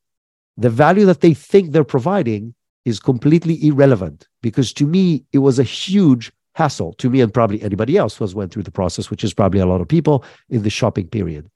the 0.56 0.70
value 0.70 1.04
that 1.06 1.20
they 1.20 1.34
think 1.34 1.72
they're 1.72 1.84
providing 1.84 2.54
is 2.84 3.00
completely 3.00 3.66
irrelevant 3.66 4.28
because 4.42 4.72
to 4.74 4.86
me 4.86 5.24
it 5.32 5.38
was 5.38 5.58
a 5.58 5.64
huge 5.64 6.30
hassle 6.54 6.92
to 6.94 7.10
me 7.10 7.20
and 7.20 7.34
probably 7.34 7.60
anybody 7.62 7.96
else 7.96 8.16
who 8.16 8.24
has 8.24 8.34
went 8.34 8.52
through 8.52 8.62
the 8.62 8.70
process 8.70 9.10
which 9.10 9.24
is 9.24 9.34
probably 9.34 9.60
a 9.60 9.66
lot 9.66 9.80
of 9.80 9.88
people 9.88 10.24
in 10.48 10.62
the 10.62 10.70
shopping 10.70 11.08
period 11.08 11.50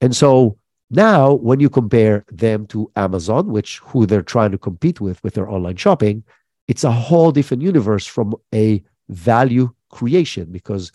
and 0.00 0.16
so 0.16 0.58
now 0.90 1.32
when 1.32 1.60
you 1.60 1.68
compare 1.68 2.24
them 2.30 2.66
to 2.66 2.90
amazon 2.96 3.48
which 3.48 3.78
who 3.78 4.06
they're 4.06 4.22
trying 4.22 4.50
to 4.50 4.58
compete 4.58 5.00
with 5.00 5.22
with 5.24 5.34
their 5.34 5.48
online 5.48 5.76
shopping 5.76 6.22
it's 6.68 6.84
a 6.84 6.90
whole 6.90 7.32
different 7.32 7.62
universe 7.62 8.06
from 8.06 8.34
a 8.54 8.82
value 9.08 9.70
creation 9.90 10.50
because 10.50 10.92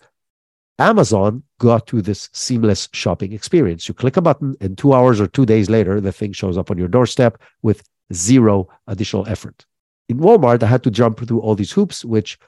Amazon 0.78 1.42
got 1.58 1.86
to 1.86 2.02
this 2.02 2.28
seamless 2.32 2.88
shopping 2.92 3.32
experience. 3.32 3.86
You 3.88 3.94
click 3.94 4.16
a 4.16 4.20
button, 4.20 4.56
and 4.60 4.76
two 4.76 4.92
hours 4.94 5.20
or 5.20 5.26
two 5.26 5.46
days 5.46 5.70
later, 5.70 6.00
the 6.00 6.12
thing 6.12 6.32
shows 6.32 6.58
up 6.58 6.70
on 6.70 6.78
your 6.78 6.88
doorstep 6.88 7.40
with 7.62 7.82
zero 8.12 8.68
additional 8.86 9.26
effort. 9.28 9.64
In 10.08 10.18
Walmart, 10.18 10.62
I 10.62 10.66
had 10.66 10.82
to 10.84 10.90
jump 10.90 11.26
through 11.26 11.40
all 11.40 11.54
these 11.54 11.72
hoops, 11.72 12.04
which 12.04 12.38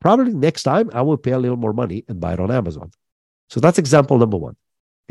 probably 0.00 0.34
next 0.34 0.64
time 0.64 0.90
I 0.92 1.02
will 1.02 1.16
pay 1.16 1.32
a 1.32 1.38
little 1.38 1.56
more 1.56 1.72
money 1.72 2.04
and 2.08 2.20
buy 2.20 2.32
it 2.32 2.40
on 2.40 2.50
Amazon. 2.50 2.90
So 3.48 3.60
that's 3.60 3.78
example 3.78 4.18
number 4.18 4.36
one. 4.36 4.56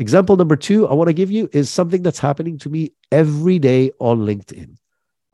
Example 0.00 0.34
number 0.34 0.56
two, 0.56 0.88
I 0.88 0.94
want 0.94 1.08
to 1.08 1.12
give 1.12 1.30
you 1.30 1.50
is 1.52 1.68
something 1.68 2.02
that's 2.02 2.18
happening 2.18 2.56
to 2.60 2.70
me 2.70 2.92
every 3.12 3.58
day 3.58 3.92
on 4.00 4.20
LinkedIn. 4.20 4.78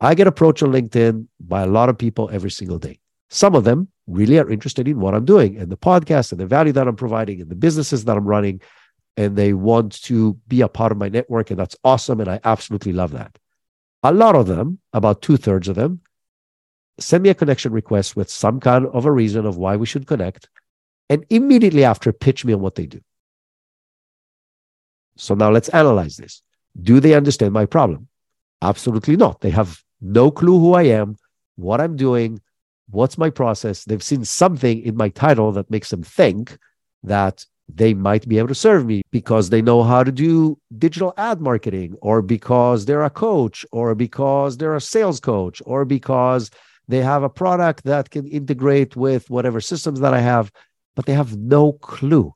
I 0.01 0.13
get 0.13 0.27
approached 0.27 0.61
on 0.61 0.73
LinkedIn 0.73 1.27
by 1.39 1.61
a 1.61 1.67
lot 1.67 1.87
of 1.87 1.97
people 1.97 2.29
every 2.33 2.51
single 2.51 2.77
day. 2.77 2.99
Some 3.29 3.55
of 3.55 3.63
them 3.63 3.87
really 4.07 4.37
are 4.37 4.49
interested 4.49 4.85
in 4.89 4.99
what 4.99 5.15
I'm 5.15 5.23
doing 5.23 5.55
and 5.57 5.71
the 5.71 5.77
podcast 5.77 6.33
and 6.33 6.41
the 6.41 6.45
value 6.45 6.73
that 6.73 6.85
I'm 6.85 6.97
providing 6.97 7.39
and 7.39 7.49
the 7.49 7.55
businesses 7.55 8.03
that 8.03 8.17
I'm 8.17 8.27
running. 8.27 8.59
And 9.15 9.37
they 9.37 9.53
want 9.53 10.03
to 10.03 10.33
be 10.49 10.59
a 10.59 10.67
part 10.67 10.91
of 10.91 10.97
my 10.97 11.07
network. 11.07 11.49
And 11.49 11.57
that's 11.57 11.77
awesome. 11.85 12.19
And 12.19 12.29
I 12.29 12.41
absolutely 12.43 12.91
love 12.91 13.11
that. 13.11 13.37
A 14.03 14.11
lot 14.11 14.35
of 14.35 14.47
them, 14.47 14.79
about 14.91 15.21
two 15.21 15.37
thirds 15.37 15.69
of 15.69 15.77
them, 15.77 16.01
send 16.99 17.23
me 17.23 17.29
a 17.29 17.33
connection 17.33 17.71
request 17.71 18.17
with 18.17 18.29
some 18.29 18.59
kind 18.59 18.85
of 18.87 19.05
a 19.05 19.11
reason 19.11 19.45
of 19.45 19.55
why 19.55 19.77
we 19.77 19.85
should 19.85 20.07
connect. 20.07 20.49
And 21.09 21.25
immediately 21.29 21.85
after, 21.85 22.11
pitch 22.11 22.43
me 22.43 22.51
on 22.51 22.59
what 22.59 22.75
they 22.75 22.85
do. 22.85 22.99
So 25.17 25.35
now 25.35 25.51
let's 25.51 25.69
analyze 25.69 26.17
this. 26.17 26.41
Do 26.81 26.99
they 26.99 27.13
understand 27.13 27.53
my 27.53 27.65
problem? 27.65 28.07
Absolutely 28.61 29.15
not. 29.15 29.41
They 29.41 29.49
have 29.51 29.81
no 30.01 30.31
clue 30.31 30.59
who 30.59 30.73
I 30.73 30.83
am, 30.83 31.17
what 31.55 31.81
I'm 31.81 31.95
doing, 31.95 32.39
what's 32.89 33.17
my 33.17 33.29
process? 33.29 33.83
They've 33.83 34.03
seen 34.03 34.23
something 34.23 34.81
in 34.81 34.95
my 34.95 35.09
title 35.09 35.51
that 35.53 35.71
makes 35.71 35.89
them 35.89 36.03
think 36.03 36.57
that 37.03 37.45
they 37.73 37.93
might 37.93 38.27
be 38.27 38.37
able 38.37 38.47
to 38.47 38.55
serve 38.55 38.85
me 38.85 39.01
because 39.11 39.49
they 39.49 39.61
know 39.61 39.83
how 39.83 40.03
to 40.03 40.11
do 40.11 40.57
digital 40.77 41.13
ad 41.17 41.41
marketing 41.41 41.95
or 42.01 42.21
because 42.21 42.85
they're 42.85 43.03
a 43.03 43.09
coach 43.09 43.65
or 43.71 43.93
because 43.93 44.57
they're 44.57 44.75
a 44.75 44.81
sales 44.81 45.19
coach 45.19 45.61
or 45.65 45.83
because 45.83 46.49
they 46.87 47.01
have 47.01 47.23
a 47.23 47.29
product 47.29 47.83
that 47.83 48.09
can 48.09 48.25
integrate 48.27 48.95
with 48.95 49.29
whatever 49.29 49.59
systems 49.59 49.99
that 49.99 50.13
I 50.13 50.21
have, 50.21 50.51
but 50.95 51.05
they 51.05 51.13
have 51.13 51.37
no 51.37 51.73
clue 51.73 52.33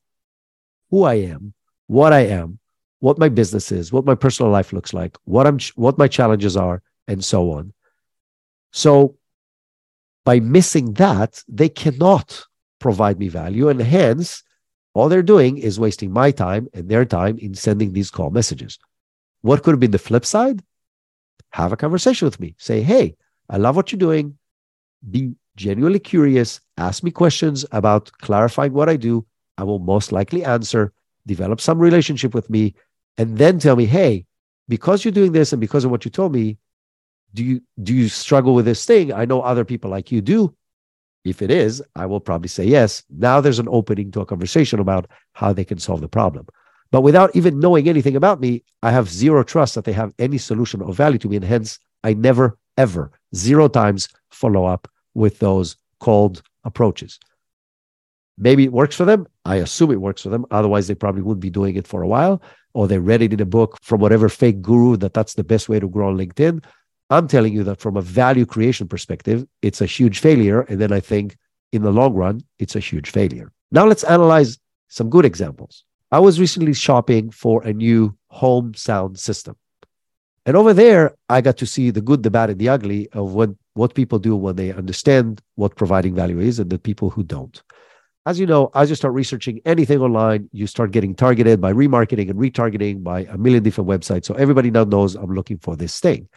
who 0.90 1.04
I 1.04 1.16
am, 1.16 1.54
what 1.88 2.12
I 2.12 2.26
am, 2.26 2.60
what 3.02 3.18
my 3.18 3.30
business 3.30 3.72
is, 3.72 3.92
what 3.92 4.06
my 4.06 4.16
personal 4.16 4.52
life 4.52 4.72
looks 4.72 4.94
like, 4.94 5.18
what 5.26 5.46
I'm 5.46 5.60
what 5.76 5.98
my 5.98 6.08
challenges 6.08 6.56
are 6.56 6.82
and 7.08 7.24
so 7.24 7.52
on. 7.52 7.74
So 8.72 9.18
by 10.24 10.40
missing 10.40 10.94
that, 10.94 11.44
they 11.48 11.68
cannot 11.68 12.46
provide 12.80 13.20
me 13.20 13.28
value. 13.28 13.70
And 13.70 13.82
hence, 13.82 14.44
all 14.94 15.10
they're 15.10 15.24
doing 15.24 15.58
is 15.58 15.80
wasting 15.80 16.14
my 16.14 16.32
time 16.32 16.68
and 16.74 16.88
their 16.88 17.06
time 17.06 17.38
in 17.40 17.56
sending 17.56 17.92
these 17.92 18.12
call 18.12 18.30
messages. 18.30 18.78
What 19.42 19.64
could 19.64 19.72
have 19.72 19.80
been 19.80 19.92
the 19.92 19.98
flip 19.98 20.26
side? 20.26 20.64
Have 21.52 21.74
a 21.74 21.78
conversation 21.78 22.28
with 22.28 22.40
me. 22.40 22.56
Say, 22.60 22.82
hey, 22.82 23.16
I 23.50 23.58
love 23.58 23.76
what 23.76 23.92
you're 23.92 24.00
doing. 24.00 24.38
Be 25.10 25.34
genuinely 25.56 26.00
curious. 26.00 26.62
Ask 26.78 27.04
me 27.04 27.10
questions 27.10 27.66
about 27.72 28.12
clarifying 28.20 28.74
what 28.74 28.90
I 28.90 28.96
do. 28.96 29.26
I 29.58 29.64
will 29.64 29.80
most 29.80 30.12
likely 30.12 30.46
answer. 30.46 30.94
Develop 31.26 31.60
some 31.62 31.80
relationship 31.80 32.34
with 32.34 32.50
me. 32.50 32.76
And 33.18 33.38
then 33.38 33.60
tell 33.60 33.76
me, 33.76 33.86
hey, 33.86 34.26
because 34.68 35.04
you're 35.04 35.12
doing 35.12 35.32
this 35.32 35.54
and 35.54 35.60
because 35.60 35.86
of 35.86 35.92
what 35.92 36.06
you 36.06 36.12
told 36.12 36.34
me, 36.34 36.58
do 37.34 37.44
you 37.44 37.62
do 37.82 37.94
you 37.94 38.10
struggle 38.10 38.54
with 38.54 38.66
this 38.66 38.86
thing? 38.86 39.14
I 39.14 39.26
know 39.26 39.42
other 39.42 39.66
people 39.66 39.90
like 39.90 40.12
you 40.12 40.22
do. 40.22 40.56
If 41.24 41.44
it 41.44 41.52
is 41.52 41.84
i 41.96 42.06
will 42.06 42.20
probably 42.20 42.48
say 42.48 42.66
yes. 42.66 43.04
Now 43.10 43.42
there's 43.42 43.60
an 43.60 43.68
opening 43.70 44.12
to 44.12 44.22
a 44.22 44.26
conversation 44.26 44.80
about 44.80 45.08
how 45.34 45.54
they 45.54 45.64
can 45.64 45.78
solve 45.78 46.02
the 46.02 46.08
problem. 46.08 46.48
But 46.92 47.02
without 47.02 47.34
even 47.36 47.60
knowing 47.60 47.88
anything 47.88 48.16
about 48.16 48.42
me 48.42 48.64
i 48.84 48.92
have 48.92 49.10
zero 49.10 49.44
trust 49.44 49.76
that 49.76 49.86
they 49.86 49.94
have 49.94 50.14
any 50.20 50.38
solution 50.38 50.82
of 50.82 50.96
value 50.96 51.20
to 51.20 51.30
me 51.30 51.38
and 51.38 51.46
hence 51.46 51.80
i 52.04 52.14
never 52.14 52.58
ever 52.78 53.12
zero 53.36 53.68
times 53.68 54.10
follow 54.30 54.66
up 54.66 54.88
with 55.14 55.40
those 55.40 55.78
cold 56.00 56.42
approaches 56.64 57.20
maybe 58.38 58.64
it 58.64 58.72
works 58.72 58.96
for 58.96 59.06
them 59.06 59.28
i 59.46 59.58
assume 59.58 59.92
it 59.92 60.02
works 60.02 60.22
for 60.22 60.30
them 60.30 60.46
otherwise 60.52 60.88
they 60.88 60.96
probably 60.96 61.22
wouldn't 61.22 61.42
be 61.42 61.50
doing 61.50 61.76
it 61.76 61.88
for 61.88 62.02
a 62.02 62.08
while 62.08 62.42
or 62.74 62.88
they 62.88 63.00
read 63.00 63.22
it 63.22 63.34
in 63.34 63.42
a 63.42 63.46
book 63.46 63.78
from 63.82 64.00
whatever 64.00 64.30
fake 64.30 64.62
guru 64.62 64.96
that 64.98 65.14
that's 65.14 65.34
the 65.34 65.44
best 65.44 65.70
way 65.70 65.80
to 65.80 65.88
grow 65.88 66.10
on 66.10 66.18
linkedin 66.18 66.64
I'm 67.12 67.28
telling 67.28 67.54
you 67.54 67.66
that 67.66 67.82
from 67.82 67.98
a 67.98 68.02
value 68.02 68.46
creation 68.46 68.88
perspective, 68.88 69.46
it's 69.62 69.82
a 69.82 69.86
huge 69.86 70.20
failure. 70.20 70.62
And 70.62 70.80
then 70.80 70.94
I 70.94 71.02
think 71.02 71.38
in 71.74 71.82
the 71.84 71.92
long 71.92 72.14
run, 72.14 72.42
it's 72.58 72.78
a 72.78 72.80
huge 72.80 73.10
failure. 73.10 73.52
Now 73.70 73.86
let's 73.86 74.06
analyze 74.06 74.58
some 74.88 75.10
good 75.10 75.26
examples. 75.26 75.84
I 76.10 76.20
was 76.20 76.40
recently 76.40 76.74
shopping 76.74 77.30
for 77.30 77.64
a 77.64 77.74
new 77.74 78.16
home 78.30 78.74
sound 78.76 79.20
system. 79.20 79.58
And 80.46 80.56
over 80.56 80.74
there, 80.74 81.16
I 81.28 81.42
got 81.42 81.58
to 81.58 81.66
see 81.66 81.92
the 81.92 82.02
good, 82.02 82.24
the 82.24 82.32
bad, 82.32 82.50
and 82.50 82.60
the 82.60 82.70
ugly 82.70 83.10
of 83.10 83.34
what, 83.34 83.50
what 83.74 83.94
people 83.94 84.18
do 84.18 84.36
when 84.38 84.56
they 84.56 84.72
understand 84.72 85.42
what 85.56 85.76
providing 85.76 86.16
value 86.16 86.40
is 86.40 86.60
and 86.60 86.70
the 86.70 86.80
people 86.80 87.10
who 87.10 87.24
don't. 87.24 87.62
As 88.26 88.40
you 88.40 88.46
know, 88.46 88.70
as 88.76 88.90
you 88.90 88.96
start 88.96 89.16
researching 89.16 89.62
anything 89.66 90.00
online, 90.00 90.48
you 90.52 90.68
start 90.68 90.92
getting 90.92 91.16
targeted 91.16 91.60
by 91.60 91.74
remarketing 91.74 92.30
and 92.30 92.38
retargeting 92.38 93.02
by 93.04 93.22
a 93.22 93.38
million 93.38 93.64
different 93.64 93.90
websites. 93.90 94.26
So 94.26 94.36
everybody 94.36 94.70
now 94.70 94.84
knows 94.84 95.16
I'm 95.16 95.34
looking 95.34 95.58
for 95.58 95.76
this 95.76 96.00
thing. 96.00 96.30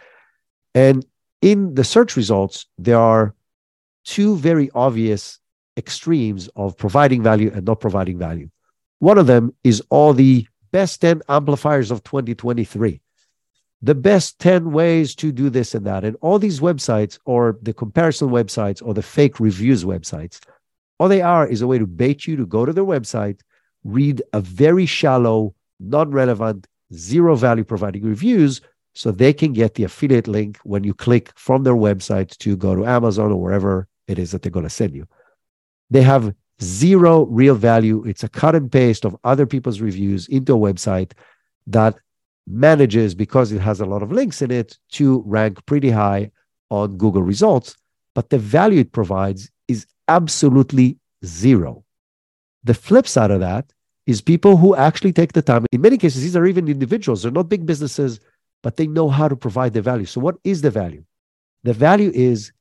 And 0.74 1.04
in 1.42 1.74
the 1.74 1.84
search 1.84 2.16
results, 2.16 2.66
there 2.78 2.98
are 2.98 3.34
two 4.04 4.36
very 4.36 4.70
obvious 4.74 5.38
extremes 5.76 6.48
of 6.56 6.76
providing 6.78 7.22
value 7.22 7.50
and 7.54 7.66
not 7.66 7.80
providing 7.80 8.18
value. 8.18 8.48
One 9.00 9.18
of 9.18 9.26
them 9.26 9.54
is 9.62 9.82
all 9.90 10.14
the 10.14 10.46
best 10.72 11.02
10 11.02 11.20
amplifiers 11.28 11.90
of 11.90 12.02
2023, 12.02 13.00
the 13.82 13.94
best 13.94 14.38
10 14.38 14.72
ways 14.72 15.14
to 15.16 15.32
do 15.32 15.50
this 15.50 15.74
and 15.74 15.86
that. 15.86 16.04
And 16.04 16.16
all 16.22 16.38
these 16.38 16.60
websites, 16.60 17.18
or 17.26 17.58
the 17.60 17.74
comparison 17.74 18.30
websites, 18.30 18.82
or 18.82 18.94
the 18.94 19.02
fake 19.02 19.38
reviews 19.38 19.84
websites, 19.84 20.40
all 20.98 21.08
they 21.08 21.22
are 21.22 21.46
is 21.46 21.62
a 21.62 21.66
way 21.66 21.78
to 21.78 21.86
bait 21.86 22.26
you 22.26 22.36
to 22.36 22.46
go 22.46 22.64
to 22.64 22.72
their 22.72 22.84
website, 22.84 23.40
read 23.82 24.22
a 24.32 24.40
very 24.40 24.86
shallow, 24.86 25.54
non 25.80 26.10
relevant, 26.10 26.66
zero 26.92 27.34
value 27.34 27.64
providing 27.64 28.04
reviews 28.04 28.60
so 28.94 29.10
they 29.10 29.32
can 29.32 29.52
get 29.52 29.74
the 29.74 29.84
affiliate 29.84 30.28
link 30.28 30.58
when 30.62 30.84
you 30.84 30.94
click 30.94 31.32
from 31.34 31.64
their 31.64 31.74
website 31.74 32.36
to 32.38 32.56
go 32.56 32.76
to 32.76 32.86
Amazon 32.86 33.32
or 33.32 33.40
wherever 33.40 33.88
it 34.06 34.18
is 34.18 34.30
that 34.30 34.42
they're 34.42 34.52
going 34.52 34.64
to 34.64 34.70
send 34.70 34.94
you. 34.94 35.06
They 35.90 36.02
have 36.02 36.32
zero 36.62 37.24
real 37.26 37.56
value. 37.56 38.04
It's 38.04 38.22
a 38.22 38.28
cut 38.28 38.54
and 38.54 38.70
paste 38.70 39.04
of 39.04 39.16
other 39.24 39.46
people's 39.46 39.80
reviews 39.80 40.28
into 40.28 40.54
a 40.54 40.72
website 40.72 41.12
that 41.66 41.96
manages, 42.46 43.14
because 43.14 43.52
it 43.52 43.60
has 43.60 43.80
a 43.80 43.86
lot 43.86 44.02
of 44.02 44.12
links 44.12 44.42
in 44.42 44.50
it, 44.50 44.78
to 44.92 45.22
rank 45.26 45.64
pretty 45.66 45.90
high 45.90 46.30
on 46.70 46.96
Google 46.96 47.22
results, 47.22 47.76
but 48.14 48.30
the 48.30 48.38
value 48.38 48.80
it 48.80 48.92
provides 48.92 49.50
is 49.66 49.86
absolutely 50.08 50.98
zero. 51.24 51.84
The 52.64 52.74
flip 52.74 53.06
side 53.06 53.30
of 53.30 53.40
that 53.40 53.72
is 54.06 54.20
people 54.20 54.56
who 54.56 54.74
actually 54.76 55.12
take 55.12 55.32
the 55.32 55.42
time. 55.42 55.66
In 55.72 55.80
many 55.80 55.98
cases, 55.98 56.22
these 56.22 56.36
are 56.36 56.46
even 56.46 56.68
individuals, 56.68 57.22
they're 57.22 57.32
not 57.32 57.48
big 57.48 57.66
businesses, 57.66 58.20
but 58.62 58.76
they 58.76 58.86
know 58.86 59.08
how 59.08 59.28
to 59.28 59.36
provide 59.36 59.72
the 59.72 59.82
value. 59.82 60.06
So, 60.06 60.20
what 60.20 60.36
is 60.44 60.62
the 60.62 60.70
value? 60.70 61.04
The 61.62 61.72
value 61.72 62.10
is 62.14 62.52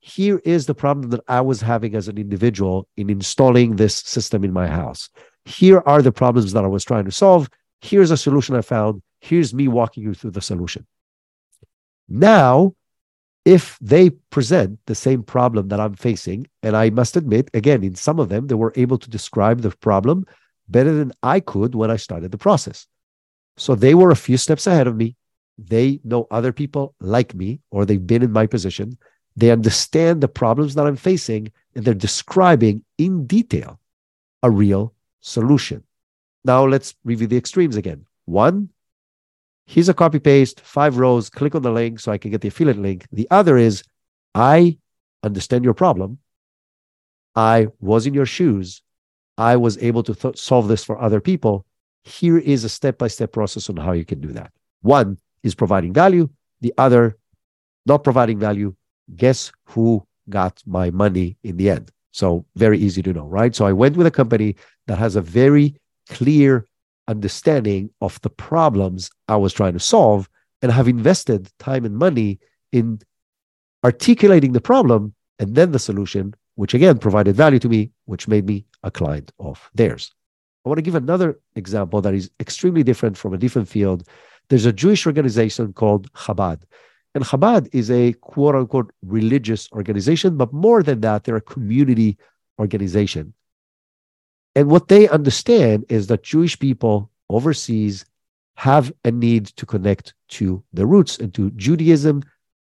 here 0.00 0.40
is 0.44 0.66
the 0.66 0.74
problem 0.74 1.10
that 1.10 1.20
I 1.28 1.42
was 1.42 1.60
having 1.60 1.94
as 1.94 2.08
an 2.08 2.18
individual 2.18 2.88
in 2.96 3.10
installing 3.10 3.76
this 3.76 3.96
system 3.96 4.44
in 4.44 4.52
my 4.52 4.66
house. 4.66 5.10
Here 5.44 5.82
are 5.84 6.02
the 6.02 6.12
problems 6.12 6.52
that 6.52 6.64
I 6.64 6.68
was 6.68 6.84
trying 6.84 7.04
to 7.04 7.12
solve. 7.12 7.48
Here's 7.82 8.10
a 8.10 8.16
solution 8.16 8.54
I 8.56 8.62
found. 8.62 9.02
Here's 9.20 9.52
me 9.52 9.68
walking 9.68 10.02
you 10.02 10.14
through 10.14 10.32
the 10.32 10.40
solution. 10.40 10.86
Now, 12.08 12.74
if 13.44 13.78
they 13.80 14.10
present 14.10 14.78
the 14.86 14.94
same 14.94 15.22
problem 15.22 15.68
that 15.68 15.80
I'm 15.80 15.94
facing, 15.94 16.46
and 16.62 16.76
I 16.76 16.90
must 16.90 17.16
admit, 17.16 17.50
again, 17.54 17.82
in 17.82 17.94
some 17.94 18.18
of 18.18 18.28
them, 18.28 18.46
they 18.46 18.54
were 18.54 18.72
able 18.76 18.98
to 18.98 19.10
describe 19.10 19.60
the 19.60 19.70
problem 19.70 20.26
better 20.68 20.92
than 20.92 21.12
I 21.22 21.40
could 21.40 21.74
when 21.74 21.90
I 21.90 21.96
started 21.96 22.30
the 22.30 22.38
process. 22.38 22.86
So 23.56 23.74
they 23.74 23.94
were 23.94 24.10
a 24.10 24.16
few 24.16 24.36
steps 24.36 24.66
ahead 24.66 24.86
of 24.86 24.96
me. 24.96 25.16
They 25.58 26.00
know 26.04 26.26
other 26.30 26.52
people 26.52 26.94
like 27.00 27.34
me, 27.34 27.60
or 27.70 27.84
they've 27.84 28.06
been 28.06 28.22
in 28.22 28.32
my 28.32 28.46
position. 28.46 28.96
They 29.36 29.50
understand 29.50 30.20
the 30.20 30.28
problems 30.28 30.74
that 30.74 30.86
I'm 30.86 30.96
facing, 30.96 31.52
and 31.74 31.84
they're 31.84 31.94
describing 31.94 32.84
in 32.98 33.26
detail 33.26 33.80
a 34.42 34.50
real 34.50 34.94
solution. 35.20 35.84
Now 36.44 36.66
let's 36.66 36.94
review 37.04 37.26
the 37.26 37.36
extremes 37.36 37.76
again. 37.76 38.06
One, 38.24 38.70
here's 39.70 39.88
a 39.88 39.94
copy 39.94 40.18
paste, 40.18 40.60
five 40.62 40.96
rows, 40.98 41.30
click 41.30 41.54
on 41.54 41.62
the 41.62 41.70
link 41.70 42.00
so 42.00 42.10
I 42.10 42.18
can 42.18 42.32
get 42.32 42.40
the 42.40 42.48
affiliate 42.48 42.76
link. 42.78 43.06
The 43.12 43.28
other 43.30 43.56
is, 43.56 43.84
I 44.34 44.78
understand 45.22 45.62
your 45.62 45.74
problem. 45.74 46.18
I 47.36 47.68
was 47.78 48.04
in 48.04 48.12
your 48.12 48.26
shoes. 48.26 48.82
I 49.38 49.56
was 49.56 49.78
able 49.78 50.02
to 50.02 50.14
th- 50.14 50.36
solve 50.36 50.66
this 50.66 50.84
for 50.84 51.00
other 51.00 51.20
people. 51.20 51.64
Here 52.02 52.38
is 52.38 52.64
a 52.64 52.68
step 52.68 52.98
by 52.98 53.06
step 53.06 53.30
process 53.30 53.70
on 53.70 53.76
how 53.76 53.92
you 53.92 54.04
can 54.04 54.20
do 54.20 54.32
that. 54.32 54.50
One 54.82 55.18
is 55.44 55.54
providing 55.54 55.92
value, 55.92 56.28
the 56.60 56.74
other, 56.76 57.16
not 57.86 58.02
providing 58.02 58.40
value. 58.40 58.74
Guess 59.14 59.52
who 59.66 60.04
got 60.28 60.60
my 60.66 60.90
money 60.90 61.36
in 61.44 61.56
the 61.58 61.70
end? 61.70 61.92
So, 62.10 62.44
very 62.56 62.78
easy 62.78 63.02
to 63.02 63.12
know, 63.12 63.26
right? 63.26 63.54
So, 63.54 63.66
I 63.66 63.72
went 63.72 63.96
with 63.96 64.08
a 64.08 64.10
company 64.10 64.56
that 64.88 64.98
has 64.98 65.14
a 65.14 65.22
very 65.22 65.76
clear 66.08 66.66
understanding 67.10 67.90
of 68.00 68.20
the 68.22 68.30
problems 68.30 69.10
I 69.28 69.36
was 69.36 69.52
trying 69.52 69.74
to 69.74 69.80
solve 69.80 70.28
and 70.62 70.70
have 70.72 70.88
invested 70.88 71.50
time 71.58 71.84
and 71.84 71.96
money 71.96 72.38
in 72.72 73.00
articulating 73.84 74.52
the 74.52 74.60
problem 74.60 75.14
and 75.38 75.54
then 75.54 75.72
the 75.72 75.78
solution, 75.78 76.34
which 76.54 76.74
again 76.74 76.98
provided 76.98 77.34
value 77.34 77.58
to 77.58 77.68
me, 77.68 77.90
which 78.04 78.28
made 78.28 78.46
me 78.46 78.64
a 78.82 78.90
client 78.90 79.32
of 79.38 79.70
theirs. 79.74 80.12
I 80.64 80.68
want 80.68 80.78
to 80.78 80.82
give 80.82 80.94
another 80.94 81.40
example 81.56 82.00
that 82.02 82.14
is 82.14 82.30
extremely 82.38 82.82
different 82.82 83.16
from 83.16 83.32
a 83.32 83.38
different 83.38 83.68
field. 83.68 84.06
There's 84.48 84.66
a 84.66 84.72
Jewish 84.72 85.06
organization 85.06 85.72
called 85.72 86.12
Chabad. 86.12 86.62
And 87.14 87.24
Chabad 87.24 87.68
is 87.72 87.90
a 87.90 88.12
quote 88.14 88.54
unquote 88.54 88.92
religious 89.02 89.68
organization, 89.72 90.36
but 90.36 90.52
more 90.52 90.82
than 90.82 91.00
that, 91.00 91.24
they're 91.24 91.36
a 91.36 91.40
community 91.40 92.18
organization. 92.58 93.32
And 94.54 94.68
what 94.68 94.88
they 94.88 95.08
understand 95.08 95.84
is 95.88 96.08
that 96.08 96.22
Jewish 96.22 96.58
people 96.58 97.10
overseas 97.28 98.04
have 98.56 98.92
a 99.04 99.10
need 99.10 99.46
to 99.46 99.64
connect 99.64 100.14
to 100.28 100.62
the 100.72 100.86
roots 100.86 101.18
and 101.18 101.32
to 101.34 101.50
Judaism. 101.52 102.22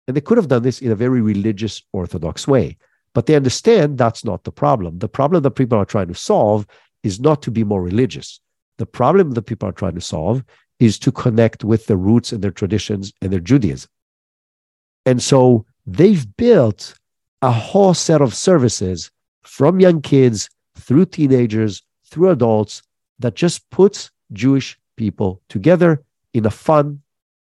And 0.07 0.17
they 0.17 0.21
could 0.21 0.37
have 0.37 0.47
done 0.47 0.63
this 0.63 0.81
in 0.81 0.91
a 0.91 0.95
very 0.95 1.21
religious, 1.21 1.81
orthodox 1.93 2.47
way. 2.47 2.77
But 3.13 3.27
they 3.27 3.35
understand 3.35 3.97
that's 3.97 4.25
not 4.25 4.43
the 4.43 4.51
problem. 4.51 4.99
The 4.99 5.07
problem 5.07 5.43
that 5.43 5.51
people 5.51 5.77
are 5.77 5.85
trying 5.85 6.09
to 6.09 6.15
solve 6.15 6.67
is 7.03 7.19
not 7.19 7.41
to 7.43 7.51
be 7.51 7.63
more 7.63 7.81
religious. 7.81 8.41
The 8.77 8.85
problem 8.85 9.31
that 9.31 9.43
people 9.43 9.69
are 9.69 9.73
trying 9.73 9.95
to 9.95 10.01
solve 10.01 10.43
is 10.79 10.99
to 10.99 11.11
connect 11.11 11.63
with 11.63 11.85
their 11.85 11.97
roots 11.97 12.33
and 12.33 12.43
their 12.43 12.51
traditions 12.51 13.13
and 13.21 13.31
their 13.31 13.39
Judaism. 13.39 13.89
And 15.05 15.21
so 15.21 15.65
they've 15.85 16.25
built 16.35 16.97
a 17.41 17.51
whole 17.51 17.93
set 17.93 18.21
of 18.21 18.35
services 18.35 19.11
from 19.43 19.79
young 19.79 20.01
kids 20.01 20.49
through 20.85 21.05
teenagers, 21.05 21.83
through 22.05 22.29
adults, 22.29 22.81
that 23.19 23.35
just 23.35 23.69
puts 23.69 24.11
Jewish 24.33 24.77
people 24.97 25.41
together 25.49 26.03
in 26.33 26.45
a 26.45 26.51
fun 26.51 27.01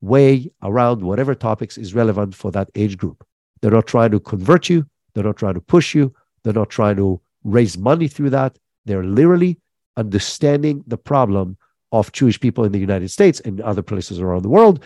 way 0.02 0.52
around 0.63 1.02
whatever 1.02 1.34
topics 1.36 1.78
is 1.78 1.93
relevant 1.93 2.36
for 2.36 2.52
that 2.52 2.69
age 2.76 2.98
group. 2.98 3.26
They're 3.62 3.71
not 3.71 3.88
trying 3.88 4.12
to 4.12 4.19
convert 4.19 4.69
you, 4.69 4.86
they're 5.13 5.24
not 5.24 5.38
trying 5.38 5.56
to 5.56 5.62
push 5.62 5.95
you, 5.95 6.13
they're 6.43 6.54
not 6.54 6.69
trying 6.69 6.95
to 6.98 7.19
raise 7.43 7.78
money 7.78 8.08
through 8.08 8.30
that. 8.32 8.58
They're 8.86 9.04
literally 9.04 9.60
understanding 9.98 10.84
the 10.88 10.98
problem 10.98 11.58
of 11.91 12.12
Jewish 12.12 12.39
people 12.39 12.63
in 12.63 12.71
the 12.71 12.80
United 12.80 13.10
States 13.10 13.39
and 13.41 13.62
other 13.62 13.82
places 13.82 14.19
around 14.19 14.43
the 14.43 14.50
world. 14.50 14.84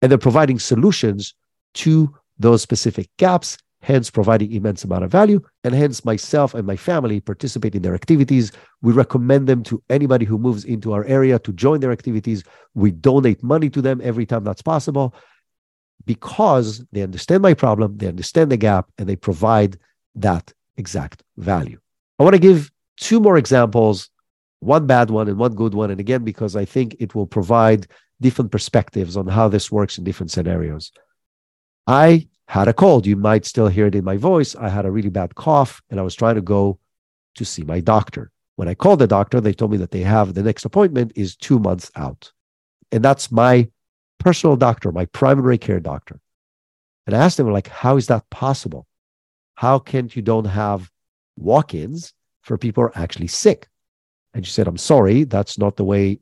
And 0.00 0.10
they're 0.10 0.18
providing 0.18 0.58
solutions 0.58 1.34
to 1.74 2.14
those 2.38 2.62
specific 2.62 3.08
gaps 3.18 3.58
hence 3.80 4.10
providing 4.10 4.52
immense 4.52 4.84
amount 4.84 5.04
of 5.04 5.10
value 5.10 5.40
and 5.64 5.74
hence 5.74 6.04
myself 6.04 6.54
and 6.54 6.66
my 6.66 6.76
family 6.76 7.20
participate 7.20 7.74
in 7.74 7.82
their 7.82 7.94
activities. 7.94 8.52
We 8.82 8.92
recommend 8.92 9.46
them 9.46 9.62
to 9.64 9.82
anybody 9.88 10.24
who 10.24 10.38
moves 10.38 10.64
into 10.64 10.92
our 10.92 11.04
area 11.04 11.38
to 11.40 11.52
join 11.52 11.80
their 11.80 11.92
activities. 11.92 12.42
We 12.74 12.90
donate 12.90 13.42
money 13.42 13.70
to 13.70 13.80
them 13.80 14.00
every 14.02 14.26
time 14.26 14.44
that's 14.44 14.62
possible 14.62 15.14
because 16.04 16.84
they 16.92 17.02
understand 17.02 17.42
my 17.42 17.54
problem 17.54 17.98
they 17.98 18.06
understand 18.06 18.50
the 18.50 18.56
gap 18.56 18.90
and 18.98 19.08
they 19.08 19.16
provide 19.16 19.78
that 20.14 20.52
exact 20.76 21.22
value. 21.36 21.78
I 22.18 22.24
want 22.24 22.34
to 22.34 22.40
give 22.40 22.70
two 22.96 23.20
more 23.20 23.36
examples 23.36 24.10
one 24.60 24.86
bad 24.86 25.10
one 25.10 25.28
and 25.28 25.38
one 25.38 25.54
good 25.54 25.72
one 25.72 25.90
and 25.92 26.00
again 26.00 26.24
because 26.24 26.56
i 26.56 26.64
think 26.64 26.96
it 26.98 27.14
will 27.14 27.28
provide 27.28 27.86
different 28.20 28.50
perspectives 28.50 29.16
on 29.16 29.26
how 29.26 29.48
this 29.48 29.70
works 29.70 29.98
in 29.98 30.04
different 30.04 30.30
scenarios. 30.30 30.92
I 31.86 32.28
had 32.48 32.66
a 32.66 32.72
cold. 32.72 33.06
You 33.06 33.14
might 33.14 33.44
still 33.44 33.68
hear 33.68 33.86
it 33.86 33.94
in 33.94 34.04
my 34.04 34.16
voice. 34.16 34.56
I 34.56 34.70
had 34.70 34.86
a 34.86 34.90
really 34.90 35.10
bad 35.10 35.34
cough 35.34 35.82
and 35.90 36.00
I 36.00 36.02
was 36.02 36.14
trying 36.14 36.36
to 36.36 36.40
go 36.40 36.78
to 37.34 37.44
see 37.44 37.62
my 37.62 37.78
doctor. 37.78 38.30
When 38.56 38.68
I 38.68 38.74
called 38.74 39.00
the 39.00 39.06
doctor, 39.06 39.38
they 39.38 39.52
told 39.52 39.70
me 39.70 39.76
that 39.76 39.90
they 39.90 40.00
have 40.00 40.32
the 40.32 40.42
next 40.42 40.64
appointment 40.64 41.12
is 41.14 41.36
two 41.36 41.58
months 41.58 41.90
out. 41.94 42.32
And 42.90 43.04
that's 43.04 43.30
my 43.30 43.68
personal 44.18 44.56
doctor, 44.56 44.90
my 44.90 45.04
primary 45.04 45.58
care 45.58 45.78
doctor. 45.78 46.20
And 47.06 47.14
I 47.14 47.22
asked 47.22 47.36
them, 47.36 47.52
like, 47.52 47.68
how 47.68 47.98
is 47.98 48.06
that 48.06 48.28
possible? 48.30 48.86
How 49.54 49.78
can't 49.78 50.14
you 50.16 50.22
don't 50.22 50.46
have 50.46 50.90
walk-ins 51.36 52.14
for 52.40 52.56
people 52.56 52.82
who 52.82 52.88
are 52.88 52.98
actually 52.98 53.28
sick? 53.28 53.68
And 54.32 54.46
she 54.46 54.52
said, 54.52 54.66
I'm 54.66 54.78
sorry, 54.78 55.24
that's 55.24 55.58
not 55.58 55.76
the 55.76 55.84
way 55.84 56.20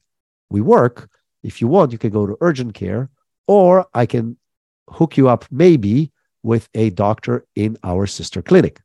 we 0.51 0.61
work. 0.61 1.09
If 1.45 1.61
you 1.61 1.69
want, 1.69 1.93
you 1.93 1.99
can 1.99 2.11
go 2.11 2.27
to 2.27 2.37
urgent 2.41 2.75
care, 2.75 3.11
or 3.47 3.87
I 3.95 4.07
can 4.07 4.37
hook 4.91 5.17
you 5.17 5.29
up 5.29 5.45
maybe 5.51 6.12
with 6.42 6.68
a 6.75 6.90
doctor 6.90 7.46
in 7.55 7.77
our 7.83 8.07
sister 8.07 8.42
clinic. 8.42 8.81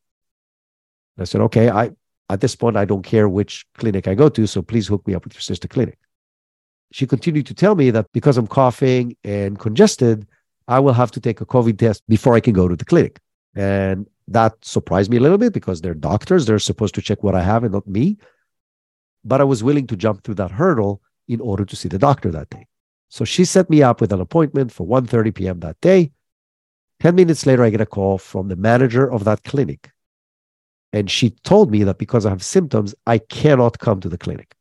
I 1.20 1.26
said, 1.26 1.42
okay, 1.42 1.70
I 1.70 1.92
at 2.30 2.42
this 2.42 2.56
point 2.56 2.78
I 2.78 2.86
don't 2.86 3.04
care 3.04 3.28
which 3.28 3.66
clinic 3.78 4.08
I 4.08 4.16
go 4.16 4.30
to, 4.30 4.48
so 4.48 4.62
please 4.62 4.88
hook 4.88 5.06
me 5.06 5.14
up 5.14 5.26
with 5.26 5.34
your 5.34 5.42
sister 5.42 5.68
clinic. 5.68 6.00
She 6.92 7.06
continued 7.06 7.46
to 7.48 7.54
tell 7.54 7.76
me 7.76 7.90
that 7.92 8.08
because 8.14 8.38
I'm 8.38 8.48
coughing 8.48 9.16
and 9.24 9.60
congested, 9.60 10.28
I 10.68 10.80
will 10.80 10.94
have 10.94 11.12
to 11.12 11.20
take 11.20 11.42
a 11.42 11.46
COVID 11.46 11.78
test 11.78 12.04
before 12.08 12.34
I 12.34 12.40
can 12.40 12.54
go 12.54 12.68
to 12.68 12.76
the 12.76 12.86
clinic. 12.86 13.20
And 13.56 14.08
that 14.30 14.54
surprised 14.64 15.12
me 15.12 15.18
a 15.18 15.20
little 15.20 15.38
bit 15.38 15.54
because 15.54 15.82
they're 15.82 15.94
doctors, 15.94 16.46
they're 16.46 16.60
supposed 16.60 16.96
to 16.96 17.02
check 17.02 17.24
what 17.24 17.36
I 17.36 17.44
have 17.44 17.64
and 17.64 17.74
not 17.74 17.88
me. 17.88 18.18
But 19.24 19.42
I 19.42 19.44
was 19.44 19.64
willing 19.64 19.88
to 19.88 19.96
jump 19.96 20.24
through 20.24 20.36
that 20.36 20.52
hurdle 20.52 21.02
in 21.28 21.42
order 21.42 21.66
to 21.66 21.76
see 21.76 21.90
the 21.90 22.00
doctor 22.00 22.32
that 22.32 22.50
day. 22.50 22.68
So 23.10 23.26
she 23.26 23.44
set 23.44 23.70
me 23.70 23.84
up 23.84 24.00
with 24.00 24.14
an 24.14 24.22
appointment 24.22 24.72
for 24.72 24.88
1:30 24.88 25.36
p.m. 25.36 25.60
that 25.60 25.80
day. 25.82 26.12
10 27.02 27.16
minutes 27.16 27.48
later, 27.48 27.64
I 27.64 27.72
get 27.72 27.82
a 27.82 27.86
call 27.88 28.20
from 28.20 28.48
the 28.48 28.56
manager 28.56 29.12
of 29.12 29.24
that 29.24 29.44
clinic. 29.44 29.90
And 30.94 31.10
she 31.10 31.32
told 31.32 31.72
me 31.72 31.84
that 31.84 31.98
because 31.98 32.28
I 32.28 32.30
have 32.30 32.44
symptoms, 32.44 32.94
I 33.08 33.18
cannot 33.18 33.80
come 33.80 34.00
to 34.02 34.10
the 34.10 34.20
clinic. 34.20 34.54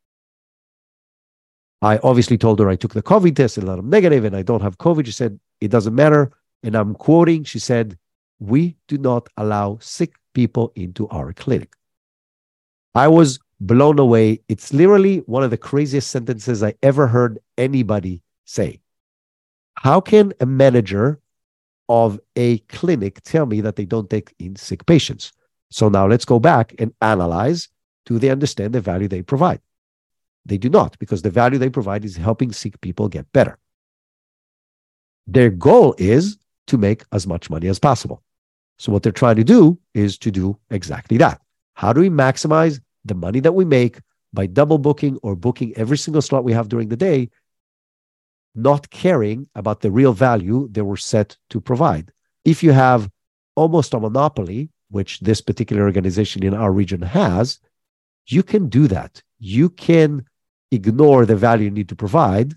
I 1.83 1.99
obviously 1.99 2.39
told 2.39 2.59
her 2.61 2.71
I 2.71 2.77
took 2.77 2.95
the 2.95 3.03
COVID 3.03 3.37
test 3.37 3.59
and 3.59 3.69
I'm 3.69 3.91
negative 3.91 4.25
and 4.25 4.35
I 4.35 4.41
don't 4.41 4.63
have 4.63 4.79
COVID. 4.79 5.05
She 5.05 5.13
said, 5.13 5.39
it 5.61 5.71
doesn't 5.71 5.95
matter. 5.95 6.33
And 6.63 6.75
I'm 6.75 6.95
quoting, 6.95 7.45
she 7.45 7.59
said, 7.59 7.99
we 8.39 8.75
do 8.89 8.97
not 8.97 9.29
allow 9.37 9.77
sick 9.83 10.15
people 10.33 10.73
into 10.77 11.09
our 11.09 11.35
clinic. 11.35 11.75
I 12.95 13.09
was 13.09 13.39
blown 13.61 13.99
away. 13.99 14.41
It's 14.49 14.73
literally 14.73 15.19
one 15.27 15.43
of 15.43 15.51
the 15.51 15.59
craziest 15.59 16.11
sentences 16.11 16.63
I 16.63 16.73
ever 16.83 17.07
heard 17.07 17.39
anybody 17.59 18.23
say. 18.47 18.81
How 19.75 20.01
can 20.01 20.33
a 20.41 20.47
manager 20.47 21.20
of 21.91 22.21
a 22.37 22.59
clinic 22.69 23.21
tell 23.23 23.47
me 23.47 23.61
that 23.61 23.75
they 23.75 23.85
don't 23.85 24.09
take 24.09 24.33
in 24.39 24.55
sick 24.55 24.87
patients. 24.87 25.33
So 25.71 25.89
now 25.89 26.07
let's 26.07 26.25
go 26.25 26.39
back 26.39 26.73
and 26.79 26.95
analyze 27.03 27.69
do 28.07 28.19
they 28.19 28.31
understand 28.31 28.73
the 28.73 28.81
value 28.81 29.09
they 29.09 29.23
provide? 29.23 29.61
They 30.47 30.57
do 30.57 30.71
not, 30.71 30.99
because 31.01 31.23
the 31.23 31.31
value 31.31 31.59
they 31.59 31.69
provide 31.69 32.05
is 32.05 32.17
helping 32.17 32.53
sick 32.53 32.81
people 32.81 33.09
get 33.09 33.31
better. 33.33 33.59
Their 35.27 35.51
goal 35.51 35.97
is 35.99 36.39
to 36.69 36.79
make 36.79 37.05
as 37.13 37.27
much 37.27 37.51
money 37.51 37.67
as 37.67 37.81
possible. 37.81 38.23
So, 38.79 38.93
what 38.93 39.03
they're 39.03 39.13
trying 39.13 39.37
to 39.37 39.45
do 39.45 39.79
is 39.93 40.17
to 40.19 40.31
do 40.31 40.57
exactly 40.71 41.19
that. 41.19 41.41
How 41.75 41.93
do 41.93 42.01
we 42.01 42.09
maximize 42.09 42.81
the 43.05 43.15
money 43.15 43.41
that 43.41 43.53
we 43.53 43.65
make 43.65 43.99
by 44.33 44.47
double 44.47 44.79
booking 44.79 45.19
or 45.23 45.35
booking 45.35 45.77
every 45.77 45.99
single 45.99 46.23
slot 46.23 46.45
we 46.45 46.53
have 46.53 46.69
during 46.69 46.89
the 46.89 46.97
day, 46.97 47.29
not 48.63 48.91
caring 48.91 49.49
about 49.55 49.81
the 49.81 49.91
real 49.91 50.13
value 50.13 50.69
they 50.71 50.83
were 50.83 50.97
set 50.97 51.37
to 51.51 51.61
provide? 51.61 52.13
If 52.45 52.63
you 52.63 52.73
have 52.73 53.11
almost 53.55 53.95
a 53.95 54.01
monopoly, 54.01 54.71
which 54.91 55.21
this 55.21 55.41
particular 55.41 55.85
organization 55.85 56.43
in 56.43 56.55
our 56.55 56.73
region 56.73 57.03
has, 57.03 57.59
you 58.27 58.43
can 58.43 58.69
do 58.69 58.89
that. 58.89 59.23
You 59.39 59.71
can 59.71 60.25
ignore 60.71 61.27
the 61.27 61.37
value 61.37 61.65
you 61.65 61.71
need 61.71 61.89
to 61.89 61.97
provide 61.97 62.55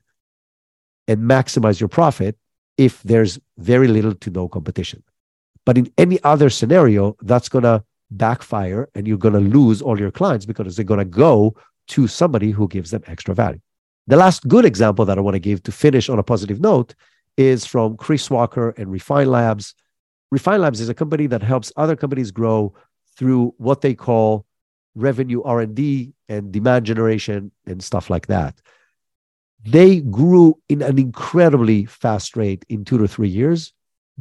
and 1.07 1.21
maximize 1.21 1.79
your 1.79 1.89
profit 1.89 2.37
if 2.77 3.01
there's 3.03 3.39
very 3.57 3.87
little 3.87 4.15
to 4.15 4.29
no 4.29 4.47
competition. 4.47 5.03
But 5.65 5.77
in 5.77 5.91
any 5.97 6.21
other 6.23 6.49
scenario, 6.49 7.15
that's 7.21 7.49
going 7.49 7.63
to 7.63 7.83
backfire 8.11 8.89
and 8.95 9.07
you're 9.07 9.17
going 9.17 9.33
to 9.33 9.39
lose 9.39 9.81
all 9.81 9.99
your 9.99 10.11
clients 10.11 10.45
because 10.45 10.75
they're 10.75 10.85
going 10.85 10.99
to 10.99 11.05
go 11.05 11.55
to 11.87 12.07
somebody 12.07 12.51
who 12.51 12.67
gives 12.67 12.91
them 12.91 13.03
extra 13.07 13.33
value. 13.33 13.59
The 14.07 14.17
last 14.17 14.47
good 14.47 14.65
example 14.65 15.05
that 15.05 15.17
I 15.17 15.21
want 15.21 15.35
to 15.35 15.39
give 15.39 15.63
to 15.63 15.71
finish 15.71 16.09
on 16.09 16.19
a 16.19 16.23
positive 16.23 16.59
note 16.59 16.93
is 17.37 17.65
from 17.65 17.95
Chris 17.95 18.29
Walker 18.29 18.71
and 18.71 18.91
Refine 18.91 19.27
Labs. 19.27 19.75
Refine 20.31 20.61
Labs 20.61 20.81
is 20.81 20.89
a 20.89 20.93
company 20.93 21.27
that 21.27 21.41
helps 21.41 21.71
other 21.77 21.95
companies 21.95 22.31
grow 22.31 22.73
through 23.15 23.53
what 23.57 23.81
they 23.81 23.93
call 23.93 24.45
revenue 24.95 25.41
R&D 25.43 26.13
and 26.27 26.51
demand 26.51 26.85
generation 26.85 27.51
and 27.65 27.83
stuff 27.83 28.09
like 28.09 28.27
that. 28.27 28.59
They 29.63 30.01
grew 30.01 30.59
in 30.67 30.81
an 30.81 30.99
incredibly 30.99 31.85
fast 31.85 32.35
rate 32.35 32.65
in 32.67 32.83
2 32.83 32.97
to 32.97 33.07
3 33.07 33.29
years 33.29 33.71